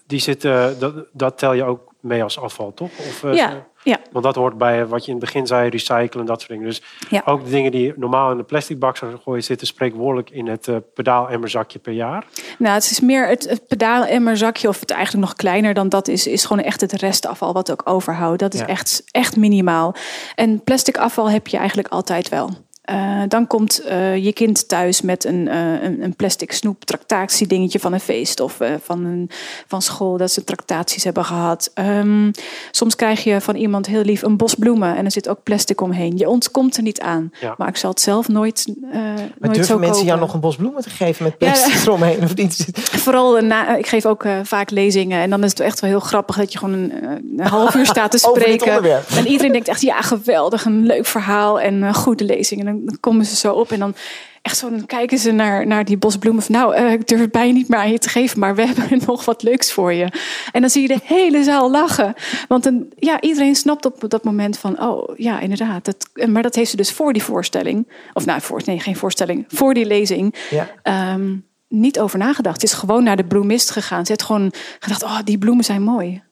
die 0.07 0.21
zitten, 0.21 0.79
dat, 0.79 0.95
dat 1.13 1.39
tel 1.39 1.53
je 1.53 1.65
ook 1.65 1.87
mee 2.01 2.23
als 2.23 2.39
afval, 2.41 2.75
toch? 2.75 2.91
Of, 2.99 3.25
eh, 3.25 3.35
Ja, 3.35 3.67
ja. 3.83 3.99
Want 4.13 4.25
dat 4.25 4.35
hoort 4.35 4.59
bij 4.59 4.87
wat 4.87 5.05
je 5.05 5.11
in 5.11 5.17
het 5.17 5.25
begin 5.25 5.47
zei, 5.47 5.69
recyclen 5.69 6.21
en 6.21 6.27
dat 6.27 6.39
soort 6.41 6.53
dingen. 6.53 6.67
Dus 6.67 6.83
Ja. 7.11 7.23
ook 7.25 7.45
de 7.45 7.51
dingen 7.51 7.71
die 7.71 7.87
je 7.87 7.95
normaal 7.97 8.31
in 8.31 8.37
de 8.37 8.43
plastic 8.43 8.79
bak 8.79 8.97
zou 8.97 9.17
gooien, 9.23 9.45
zitten 9.45 9.67
spreekwoordelijk 9.67 10.31
in 10.31 10.47
het 10.49 10.69
eh 10.69 10.77
pedaalemmerzakje 10.95 11.79
per 11.79 11.93
jaar. 11.93 12.25
Nou, 12.59 12.75
het 12.75 12.91
is 12.91 13.01
meer 13.01 13.29
het, 13.29 13.49
het 13.49 13.67
pedaalemmerzakje, 13.67 14.69
of 14.69 14.81
het 14.81 14.91
eigenlijk 14.91 15.27
nog 15.27 15.37
kleiner 15.37 15.75
dan 15.75 15.89
dat 15.89 16.09
is, 16.09 16.27
is 16.27 16.45
gewoon 16.45 16.63
echt 16.63 16.81
het 16.81 16.93
restafval 16.93 17.53
wat 17.53 17.71
ook 17.71 17.83
overhoudt. 17.85 18.39
Dat 18.41 18.55
is 18.55 18.61
Ja. 18.61 18.67
echt, 18.67 19.03
echt 19.11 19.37
minimaal. 19.37 19.95
En 20.35 20.61
plastic 20.65 20.97
afval 20.99 21.31
heb 21.31 21.47
je 21.47 21.57
eigenlijk 21.57 21.89
altijd 21.89 22.29
wel. 22.29 22.51
Eh, 22.89 23.23
dan 23.29 23.47
komt 23.47 23.81
eh, 23.81 24.17
je 24.25 24.33
kind 24.33 24.69
thuis 24.69 25.01
met 25.01 25.25
een, 25.25 25.49
eh, 25.49 25.83
een, 25.83 26.03
een 26.03 26.17
plastic 26.17 26.53
snoep 26.53 26.85
tractatie 26.85 27.47
dingetje 27.47 27.79
van 27.79 27.93
een 27.93 28.01
feest 28.01 28.41
of 28.41 28.61
eh, 28.61 28.71
van, 28.83 29.05
een, 29.05 29.31
van 29.67 29.83
school 29.83 30.17
dat 30.17 30.31
ze 30.31 30.45
tractaties 30.45 31.05
hebben 31.05 31.25
gehad. 31.25 31.71
Ehm, 31.75 32.31
soms 32.71 32.97
krijg 32.97 33.25
je 33.25 33.41
van 33.41 33.55
iemand 33.55 33.87
heel 33.87 34.03
lief 34.03 34.23
een 34.23 34.37
bos 34.37 34.55
bloemen 34.55 34.97
en 34.97 35.05
er 35.05 35.11
zit 35.11 35.29
ook 35.29 35.43
plastic 35.43 35.81
omheen. 35.81 36.17
Je 36.17 36.29
ontkomt 36.29 36.77
er 36.77 36.83
niet 36.83 37.01
aan. 37.01 37.31
Ja. 37.41 37.55
Maar 37.59 37.69
ik 37.69 37.77
zal 37.77 37.91
het 37.91 38.01
zelf 38.01 38.29
nooit, 38.29 38.65
eh 38.67 38.93
Maar 38.93 39.15
nooit 39.41 39.55
zo 39.55 39.57
durven 39.57 39.81
mensen 39.81 40.05
jou 40.05 40.19
nog 40.19 40.35
een 40.35 40.41
bos 40.41 40.57
bloemen 40.57 40.83
te 40.83 40.91
geven 40.91 41.25
met 41.25 41.35
Ja, 41.39 41.51
plastic 41.51 41.83
eromheen? 41.87 42.23
Of 42.23 42.37
niet? 42.37 42.67
Vooral 42.75 43.41
na, 43.43 43.77
ik 43.77 43.87
geef 43.87 44.07
ook 44.07 44.25
eh, 44.25 44.39
vaak 44.43 44.71
lezingen. 44.71 45.21
En 45.21 45.31
dan 45.31 45.45
is 45.45 45.51
het 45.51 45.61
echt 45.61 45.81
wel 45.81 45.91
heel 45.91 46.01
grappig 46.01 46.37
dat 46.37 46.53
je 46.53 46.59
gewoon 46.59 46.75
een, 46.75 46.93
eh, 46.93 47.11
een 47.37 47.47
half 47.47 47.75
uur 47.75 47.87
staat 47.87 48.11
te 48.11 48.27
Over 48.29 48.45
dit 48.45 48.61
spreken. 48.61 49.03
En 49.17 49.27
iedereen 49.27 49.53
denkt 49.53 49.69
echt, 49.69 49.81
ja, 49.81 50.01
geweldig, 50.01 50.65
een 50.65 50.87
leuk 50.87 51.07
verhaal 51.07 51.61
en 51.61 51.83
een 51.83 51.95
goede 51.95 52.25
lezing. 52.25 52.61
En 52.61 52.67
dan, 52.67 52.78
dan 52.85 52.97
komen 53.01 53.27
ze 53.27 53.37
zo 53.37 53.53
op 53.53 53.71
en 53.73 53.79
dan 53.79 53.95
echt 54.43 54.57
zo 54.57 54.71
dan 54.71 54.87
kijken 54.87 55.19
ze 55.19 55.31
naar, 55.31 55.67
naar 55.67 55.85
die 55.85 55.97
bosbloemen. 55.97 56.43
Van, 56.43 56.55
nou, 56.55 56.75
eh, 56.75 56.93
ik 56.93 57.09
durf 57.09 57.21
het 57.21 57.31
bijna 57.33 57.53
niet 57.53 57.69
meer 57.69 57.79
aan 57.79 57.91
je 57.91 57.99
te 57.99 58.09
geven, 58.09 58.39
maar 58.39 58.55
we 58.55 58.67
hebben 58.69 59.01
nog 59.07 59.25
wat 59.25 59.43
leuks 59.43 59.73
voor 59.73 59.93
je. 59.93 60.09
En 60.53 60.61
dan 60.61 60.71
zie 60.71 60.83
je 60.83 60.89
de 60.89 61.01
hele 61.05 61.43
zaal 61.43 61.71
lachen. 61.71 62.15
Want 62.49 62.67
een, 62.67 62.93
ja, 62.97 63.21
iedereen 63.21 63.55
snapt 63.55 63.85
op 63.85 64.05
dat 64.09 64.25
moment 64.25 64.59
van, 64.59 64.83
oh 64.83 65.09
ja, 65.17 65.41
inderdaad. 65.41 65.85
Dat, 65.85 66.27
maar 66.29 66.43
dat 66.43 66.55
heeft 66.55 66.71
ze 66.71 66.77
dus 66.77 66.93
voor 66.93 67.13
die 67.13 67.23
voorstelling. 67.23 67.89
Of 68.13 68.27
nou, 68.27 68.41
voor, 68.41 68.63
nee, 68.65 68.81
geen 68.81 68.97
voorstelling. 68.97 69.45
Voor 69.49 69.75
die 69.75 69.87
lezing 69.87 70.35
Ja. 70.51 70.69
ehm, 70.83 71.37
niet 71.69 72.01
over 72.01 72.19
nagedacht. 72.19 72.61
Het 72.61 72.71
is 72.71 72.77
gewoon 72.79 73.05
naar 73.05 73.17
de 73.17 73.25
bloemist 73.25 73.71
gegaan. 73.71 74.07
Ze 74.07 74.13
heeft 74.13 74.25
gewoon 74.25 74.53
gedacht, 74.79 75.03
oh, 75.03 75.19
die 75.25 75.39
bloemen 75.39 75.65
zijn 75.65 75.83
mooi. 75.83 76.23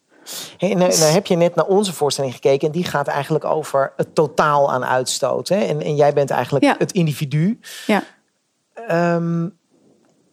Hey, 0.58 0.74
nou, 0.74 0.98
nou 0.98 1.12
heb 1.12 1.26
je 1.26 1.36
net 1.36 1.54
naar 1.54 1.66
onze 1.66 1.92
voorstelling 1.92 2.34
gekeken. 2.34 2.66
En 2.66 2.72
die 2.72 2.84
gaat 2.84 3.06
eigenlijk 3.06 3.44
over 3.44 3.92
het 3.96 4.14
totaal 4.14 4.72
aan 4.72 4.84
uitstoot. 4.84 5.48
Hè? 5.48 5.56
En, 5.56 5.82
en 5.82 5.96
jij 5.96 6.12
bent 6.12 6.30
eigenlijk 6.30 6.64
Ja. 6.64 6.74
het 6.78 6.92
individu. 6.92 7.60
Ja. 7.86 8.02
Ehm, 8.74 9.48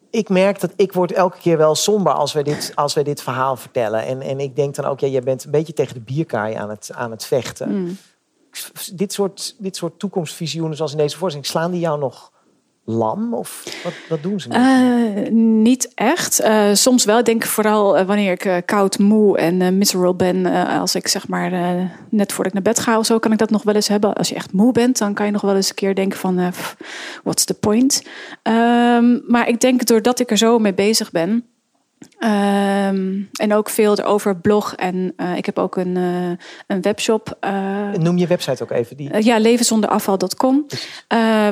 ik 0.09 0.29
merk 0.29 0.59
dat 0.59 0.71
ik 0.75 0.93
word 0.93 1.11
elke 1.11 1.37
keer 1.37 1.57
wel 1.57 1.75
somber 1.75 2.13
als 2.13 2.33
wij 2.33 2.43
dit, 2.43 2.71
als 2.75 2.93
wij 2.93 3.03
dit 3.03 3.21
verhaal 3.21 3.55
vertellen. 3.55 4.05
En, 4.05 4.21
en 4.21 4.39
ik 4.39 4.55
denk 4.55 4.75
dan 4.75 4.85
ook, 4.85 4.99
ja, 4.99 5.07
jij 5.07 5.21
bent 5.23 5.43
een 5.43 5.51
beetje 5.51 5.73
tegen 5.73 5.93
de 5.93 5.99
bierkaai 6.01 6.55
aan 6.55 6.69
het, 6.69 6.89
aan 6.93 7.11
het 7.11 7.25
vechten. 7.25 7.69
Mm. 7.81 7.97
Dit, 8.93 9.13
soort, 9.13 9.55
dit 9.57 9.75
soort 9.75 9.99
toekomstvisioenen 9.99 10.75
zoals 10.75 10.91
in 10.91 10.97
deze 10.97 11.17
voorstelling, 11.17 11.49
slaan 11.51 11.71
die 11.71 11.79
jou 11.79 11.99
nog 11.99 12.31
lam? 12.85 13.33
Of 13.33 13.63
wat, 13.83 13.93
wat 14.09 14.23
doen 14.23 14.39
ze? 14.39 14.49
Eh, 14.49 15.31
niet 15.31 15.91
echt. 15.95 16.39
Eh, 16.39 16.69
soms 16.73 17.05
wel. 17.05 17.19
Ik 17.19 17.25
denk 17.25 17.43
vooral 17.43 17.97
eh, 17.97 18.05
wanneer 18.05 18.31
ik 18.31 18.65
koud, 18.65 18.99
moe 18.99 19.37
en 19.37 19.77
miserable 19.77 20.15
ben. 20.15 20.45
als 20.67 20.95
ik 20.95 21.07
zeg 21.07 21.27
maar 21.27 21.51
net 22.09 22.31
voordat 22.31 22.53
ik 22.53 22.63
naar 22.63 22.73
bed 22.73 22.79
ga 22.79 22.97
of 22.97 23.05
zo, 23.05 23.19
kan 23.19 23.31
ik 23.31 23.37
dat 23.37 23.49
nog 23.49 23.63
wel 23.63 23.75
eens 23.75 23.87
hebben. 23.87 24.13
Als 24.13 24.29
je 24.29 24.35
echt 24.35 24.53
moe 24.53 24.71
bent, 24.71 24.97
dan 24.97 25.13
kan 25.13 25.25
je 25.25 25.31
nog 25.31 25.41
wel 25.41 25.55
eens 25.55 25.69
een 25.69 25.75
keer 25.75 25.95
denken 25.95 26.19
van, 26.19 26.53
what's 27.23 27.45
the 27.45 27.53
point? 27.53 28.03
Ehm, 28.41 29.19
maar 29.27 29.47
ik 29.47 29.59
denk 29.59 29.85
doordat 29.85 30.19
ik 30.19 30.31
er 30.31 30.37
zo 30.37 30.59
mee 30.59 30.73
bezig 30.73 31.11
ben, 31.11 31.45
Ehm, 32.23 33.21
en 33.33 33.53
ook 33.53 33.69
veel 33.69 33.99
erover 33.99 34.35
blog. 34.35 34.75
En 34.75 35.13
uh, 35.17 35.37
ik 35.37 35.45
heb 35.45 35.59
ook 35.59 35.75
een, 35.75 35.95
uh, 35.95 36.29
een 36.67 36.81
webshop. 36.81 37.37
Uh, 37.45 37.91
Noem 37.91 38.17
je 38.17 38.27
website 38.27 38.63
ook 38.63 38.71
even. 38.71 38.97
Die... 38.97 39.23
ja, 39.23 39.39
levenzonderafval.com. 39.39 40.65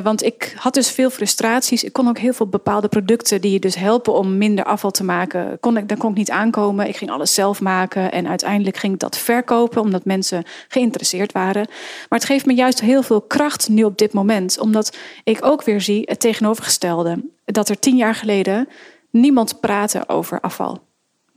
want 0.02 0.22
ik 0.22 0.54
had 0.58 0.74
dus 0.74 0.90
veel 0.90 1.10
frustraties. 1.10 1.84
Ik 1.84 1.92
kon 1.92 2.08
ook 2.08 2.18
heel 2.18 2.32
veel 2.32 2.46
bepaalde 2.46 2.88
producten 2.88 3.40
die 3.40 3.52
je 3.52 3.58
dus 3.58 3.74
helpen 3.74 4.14
om 4.14 4.38
minder 4.38 4.64
afval 4.64 4.90
te 4.90 5.04
maken. 5.04 5.56
Kon 5.60 5.76
ik, 5.76 5.88
daar 5.88 5.98
kon 5.98 6.10
ik 6.10 6.16
niet 6.16 6.30
aankomen. 6.30 6.88
Ik 6.88 6.96
ging 6.96 7.10
alles 7.10 7.34
zelf 7.34 7.60
maken. 7.60 8.12
En 8.12 8.28
uiteindelijk 8.28 8.76
ging 8.76 8.92
ik 8.92 9.00
dat 9.00 9.18
verkopen. 9.18 9.80
Omdat 9.80 10.04
mensen 10.04 10.44
geïnteresseerd 10.68 11.32
waren. 11.32 11.66
Maar 12.08 12.18
het 12.18 12.28
geeft 12.28 12.46
me 12.46 12.54
juist 12.54 12.80
heel 12.80 13.02
veel 13.02 13.20
kracht 13.20 13.68
nu 13.68 13.84
op 13.84 13.98
dit 13.98 14.12
moment. 14.12 14.58
Omdat 14.58 14.96
ik 15.24 15.44
ook 15.44 15.62
weer 15.62 15.80
zie 15.80 16.02
het 16.04 16.20
tegenovergestelde. 16.20 17.24
Dat 17.44 17.68
er 17.68 17.78
tien 17.78 17.96
jaar 17.96 18.14
geleden 18.14 18.68
niemand 19.12 19.60
praten 19.60 20.08
over 20.08 20.40
afval. 20.40 20.90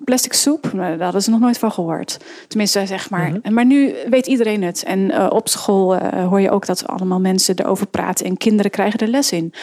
Plastic 0.03 0.34
soep, 0.34 0.74
nou, 0.74 0.96
daar 0.96 1.03
hadden 1.03 1.22
ze 1.22 1.29
nog 1.29 1.39
nooit 1.39 1.58
van 1.58 1.72
gehoord. 1.72 2.20
Tenminste, 2.48 2.86
zeg 2.86 3.10
maar. 3.10 3.29
Mm 3.29 3.53
Maar 3.53 3.65
nu 3.65 3.96
weet 4.10 4.27
iedereen 4.27 4.63
het. 4.63 4.84
En 4.84 5.00
uh, 5.00 5.27
op 5.29 5.50
school 5.50 5.96
uh, 5.96 6.27
hoor 6.27 6.41
je 6.41 6.51
ook 6.51 6.65
dat 6.65 6.88
allemaal 6.88 7.20
mensen 7.20 7.60
erover 7.60 7.88
praten. 7.88 8.25
En 8.25 8.38
kinderen 8.38 8.72
krijgen 8.72 9.00
er 9.00 9.08
les 9.08 9.32
in. 9.32 9.53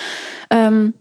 Um, 0.49 0.95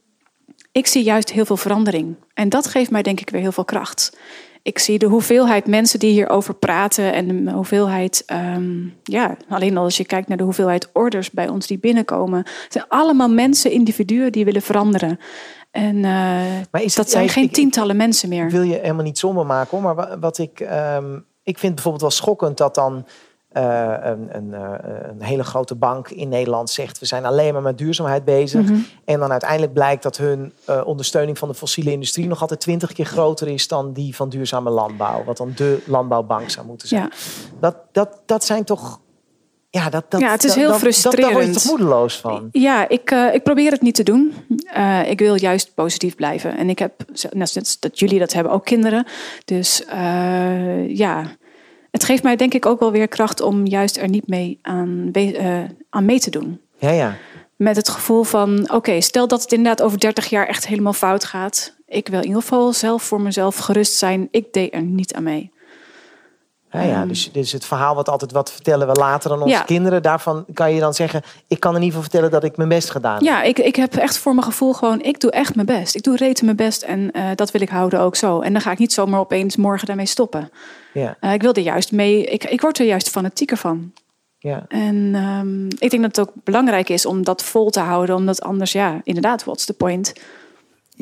ik 0.71 0.87
zie 0.87 1.03
juist 1.03 1.31
heel 1.31 1.45
veel 1.45 1.57
verandering. 1.57 2.15
En 2.33 2.49
dat 2.49 2.67
geeft 2.67 2.91
mij 2.91 3.01
denk 3.01 3.19
ik 3.19 3.29
weer 3.29 3.41
heel 3.41 3.51
veel 3.51 3.65
kracht. 3.65 4.17
Ik 4.63 4.79
zie 4.79 4.99
de 4.99 5.05
hoeveelheid 5.05 5.67
mensen 5.67 5.99
die 5.99 6.11
hierover 6.11 6.53
praten 6.53 7.13
en 7.13 7.45
de 7.45 7.51
hoeveelheid, 7.51 8.23
um, 8.55 8.93
ja, 9.03 9.37
alleen 9.49 9.77
als 9.77 9.97
je 9.97 10.05
kijkt 10.05 10.27
naar 10.27 10.37
de 10.37 10.43
hoeveelheid 10.43 10.89
orders 10.93 11.31
bij 11.31 11.47
ons 11.47 11.67
die 11.67 11.79
binnenkomen. 11.79 12.37
Het 12.39 12.67
zijn 12.69 12.85
allemaal 12.87 13.29
mensen, 13.29 13.71
individuen 13.71 14.31
die 14.31 14.45
willen 14.45 14.61
veranderen. 14.61 15.19
En 15.71 15.95
uh, 15.95 16.03
maar 16.71 16.81
is 16.81 16.95
dat 16.95 17.09
zijn 17.09 17.29
geen 17.29 17.43
ik, 17.43 17.53
tientallen 17.53 17.95
mensen 17.95 18.29
meer. 18.29 18.45
Ik 18.45 18.51
wil 18.51 18.61
je 18.61 18.79
helemaal 18.81 19.03
niet 19.03 19.17
somber 19.17 19.45
maken 19.45 19.77
hoor. 19.77 19.95
Maar 19.95 20.19
wat 20.19 20.37
ik. 20.37 20.59
Um, 20.95 21.25
ik 21.43 21.57
vind 21.57 21.73
bijvoorbeeld 21.73 22.03
wel 22.03 22.11
schokkend 22.11 22.57
dat 22.57 22.75
dan. 22.75 23.05
Uh, 23.57 23.95
een, 24.01 24.27
een, 24.35 24.47
uh, 24.47 24.73
een, 25.09 25.21
hele 25.21 25.43
grote 25.43 25.75
bank 25.75 26.09
in 26.09 26.29
Nederland 26.29 26.69
zegt: 26.69 26.99
we 26.99 27.05
zijn 27.05 27.25
alleen 27.25 27.53
maar 27.53 27.61
met 27.61 27.77
duurzaamheid 27.77 28.25
bezig. 28.25 28.61
Mm 28.61 28.67
-hmm. 28.67 28.85
En 29.05 29.19
dan 29.19 29.31
uiteindelijk 29.31 29.73
blijkt 29.73 30.03
dat 30.03 30.17
hun 30.17 30.53
uh, 30.69 30.81
ondersteuning 30.85 31.37
van 31.37 31.47
de 31.47 31.53
fossiele 31.53 31.91
industrie 31.91 32.27
nog 32.27 32.41
altijd 32.41 32.59
twintig 32.59 32.93
keer 32.93 33.05
groter 33.05 33.47
is 33.47 33.67
dan 33.67 33.93
die 33.93 34.15
van 34.15 34.29
duurzame 34.29 34.69
landbouw. 34.69 35.23
Wat 35.23 35.37
dan 35.37 35.51
de 35.55 35.83
landbouwbank 35.85 36.49
zou 36.49 36.65
moeten 36.65 36.87
zijn. 36.87 37.01
Ja. 37.01 37.09
Dat, 37.59 37.75
dat, 37.91 38.21
dat 38.25 38.45
zijn 38.45 38.63
toch 38.63 38.99
ja, 39.69 39.89
dat, 39.89 40.05
dat, 40.09 40.21
ja, 40.21 40.31
het 40.31 40.43
is 40.43 40.55
heel 40.55 40.69
dat, 40.69 40.79
frustrerend. 40.79 41.21
Daar 41.21 41.33
word 41.33 41.45
je 41.45 41.53
toch 41.53 41.77
moedeloos 41.77 42.17
van? 42.17 42.49
Ja, 42.51 42.89
ik, 42.89 43.11
ik 43.33 43.43
probeer 43.43 43.71
het 43.71 43.81
niet 43.81 43.95
te 43.95 44.03
doen. 44.03 44.33
Ik 45.05 45.19
wil 45.19 45.35
juist 45.35 45.73
positief 45.73 46.15
blijven. 46.15 46.57
En 46.57 46.69
ik 46.69 46.79
heb, 46.79 46.93
net 47.31 47.77
dat 47.79 47.99
jullie 47.99 48.19
dat 48.19 48.33
hebben, 48.33 48.53
ook 48.53 48.65
kinderen. 48.65 49.05
Dus 49.45 49.83
ja, 50.87 51.37
het 51.91 52.03
geeft 52.03 52.23
mij 52.23 52.35
denk 52.35 52.53
ik 52.53 52.65
ook 52.65 52.79
wel 52.79 52.91
weer 52.91 53.07
kracht 53.07 53.41
om 53.41 53.65
juist 53.65 53.97
er 53.97 54.09
niet 54.09 54.27
mee 54.27 54.59
aan, 54.61 55.11
aan 55.89 56.05
mee 56.05 56.19
te 56.19 56.29
doen. 56.29 56.59
Ja, 56.77 56.91
ja. 56.91 57.17
Met 57.55 57.75
het 57.75 57.89
gevoel 57.89 58.23
van, 58.23 58.61
oké, 58.61 58.75
okay, 58.75 59.01
stel 59.01 59.27
dat 59.27 59.41
het 59.41 59.51
inderdaad 59.51 59.81
over 59.81 59.99
30 59.99 60.29
jaar 60.29 60.47
echt 60.47 60.67
helemaal 60.67 60.93
fout 60.93 61.25
gaat. 61.25 61.73
Ik 61.87 62.07
wil 62.07 62.19
in 62.19 62.25
ieder 62.25 62.41
geval 62.41 62.73
zelf 62.73 63.03
voor 63.03 63.21
mezelf 63.21 63.57
gerust 63.57 63.93
zijn. 63.93 64.27
Ik 64.31 64.53
deed 64.53 64.73
er 64.73 64.81
niet 64.81 65.13
aan 65.13 65.23
mee. 65.23 65.50
Ja, 66.71 66.81
ja, 66.81 67.05
dus, 67.05 67.31
dus 67.31 67.51
het 67.51 67.65
verhaal 67.65 67.95
wat 67.95 68.09
altijd 68.09 68.31
wat 68.31 68.51
vertellen 68.51 68.87
we 68.87 68.93
later 68.93 69.31
aan 69.31 69.41
onze 69.41 69.53
Ja. 69.55 69.61
kinderen. 69.61 70.01
Daarvan 70.01 70.45
kan 70.53 70.73
je 70.73 70.79
dan 70.79 70.93
zeggen, 70.93 71.21
ik 71.47 71.59
kan 71.59 71.71
in 71.75 71.81
ieder 71.81 71.87
geval 71.95 72.01
vertellen 72.11 72.31
dat 72.31 72.43
ik 72.43 72.57
mijn 72.57 72.69
best 72.69 72.89
gedaan 72.89 73.13
heb. 73.13 73.21
Ja, 73.23 73.41
ik, 73.43 73.59
ik 73.59 73.75
heb 73.75 73.95
echt 73.95 74.17
voor 74.17 74.33
mijn 74.33 74.45
gevoel 74.45 74.73
gewoon, 74.73 75.01
ik 75.01 75.19
doe 75.19 75.31
echt 75.31 75.55
mijn 75.55 75.67
best. 75.67 75.95
Ik 75.95 76.03
doe 76.03 76.15
reten 76.15 76.45
mijn 76.45 76.57
best 76.57 76.81
en 76.81 77.11
eh, 77.11 77.23
dat 77.35 77.51
wil 77.51 77.61
ik 77.61 77.69
houden 77.69 77.99
ook 77.99 78.15
zo. 78.15 78.39
En 78.41 78.53
dan 78.53 78.61
ga 78.61 78.71
ik 78.71 78.77
niet 78.77 78.93
zomaar 78.93 79.19
opeens 79.19 79.55
morgen 79.55 79.87
daarmee 79.87 80.05
stoppen. 80.05 80.49
Ja, 80.93 81.15
Eh, 81.19 81.33
ik 81.33 81.41
wil 81.41 81.53
er 81.53 81.61
juist 81.61 81.91
mee, 81.91 82.23
ik, 82.25 82.43
ik 82.43 82.61
word 82.61 82.79
er 82.79 82.85
juist 82.85 83.09
fanatieker 83.09 83.57
van. 83.57 83.91
ja. 84.37 84.65
En 84.67 85.11
ehm, 85.15 85.65
ik 85.65 85.89
denk 85.89 86.01
dat 86.03 86.15
het 86.15 86.19
ook 86.19 86.33
belangrijk 86.43 86.89
is 86.89 87.05
om 87.05 87.23
dat 87.23 87.43
vol 87.43 87.69
te 87.69 87.79
houden. 87.79 88.15
Omdat 88.15 88.41
anders, 88.41 88.71
ja, 88.71 89.01
inderdaad, 89.03 89.43
what's 89.43 89.65
the 89.65 89.73
point? 89.73 90.13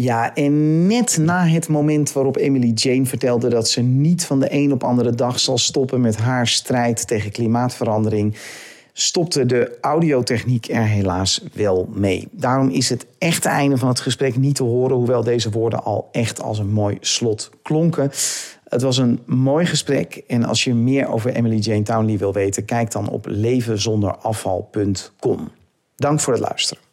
Ja, 0.02 0.36
en 0.36 0.88
net 0.88 1.18
na 1.18 1.46
het 1.46 1.68
moment 1.68 2.14
waarop 2.14 2.38
Emily 2.38 2.72
Jane 2.76 3.06
vertelde 3.06 3.50
dat 3.50 3.70
ze 3.70 3.82
niet 3.82 4.26
van 4.26 4.40
de 4.40 4.54
een 4.54 4.72
op 4.72 4.84
andere 4.84 5.16
dag 5.16 5.40
zal 5.40 5.58
stoppen 5.58 6.02
met 6.02 6.18
haar 6.18 6.48
strijd 6.48 7.08
tegen 7.08 7.32
klimaatverandering, 7.32 8.36
stopte 8.94 9.46
de 9.46 9.78
audiotechniek 9.82 10.70
er 10.70 10.84
helaas 10.84 11.44
wel 11.54 11.90
mee. 11.94 12.28
Daarom 12.32 12.70
is 12.70 12.90
het 12.90 13.06
echte 13.18 13.50
einde 13.50 13.78
van 13.78 13.88
het 13.88 14.00
gesprek 14.00 14.38
niet 14.38 14.56
te 14.56 14.64
horen, 14.64 14.96
hoewel 14.96 15.24
deze 15.24 15.50
woorden 15.50 15.84
al 15.84 16.10
echt 16.12 16.42
als 16.42 16.60
een 16.60 16.72
mooi 16.72 16.98
slot 17.00 17.50
klonken. 17.62 18.12
Het 18.64 18.82
was 18.82 18.98
een 18.98 19.20
mooi 19.26 19.66
gesprek 19.66 20.24
en 20.28 20.46
als 20.46 20.64
je 20.64 20.74
meer 20.74 21.08
over 21.08 21.34
Emily 21.34 21.58
Jane 21.58 21.84
Townley 21.84 22.18
wil 22.18 22.34
weten, 22.34 22.66
kijk 22.66 22.92
dan 22.92 23.10
op 23.10 23.26
levenzonderafval.com. 23.28 25.50
Dank 25.96 26.20
voor 26.20 26.34
het 26.34 26.42
luisteren. 26.42 26.89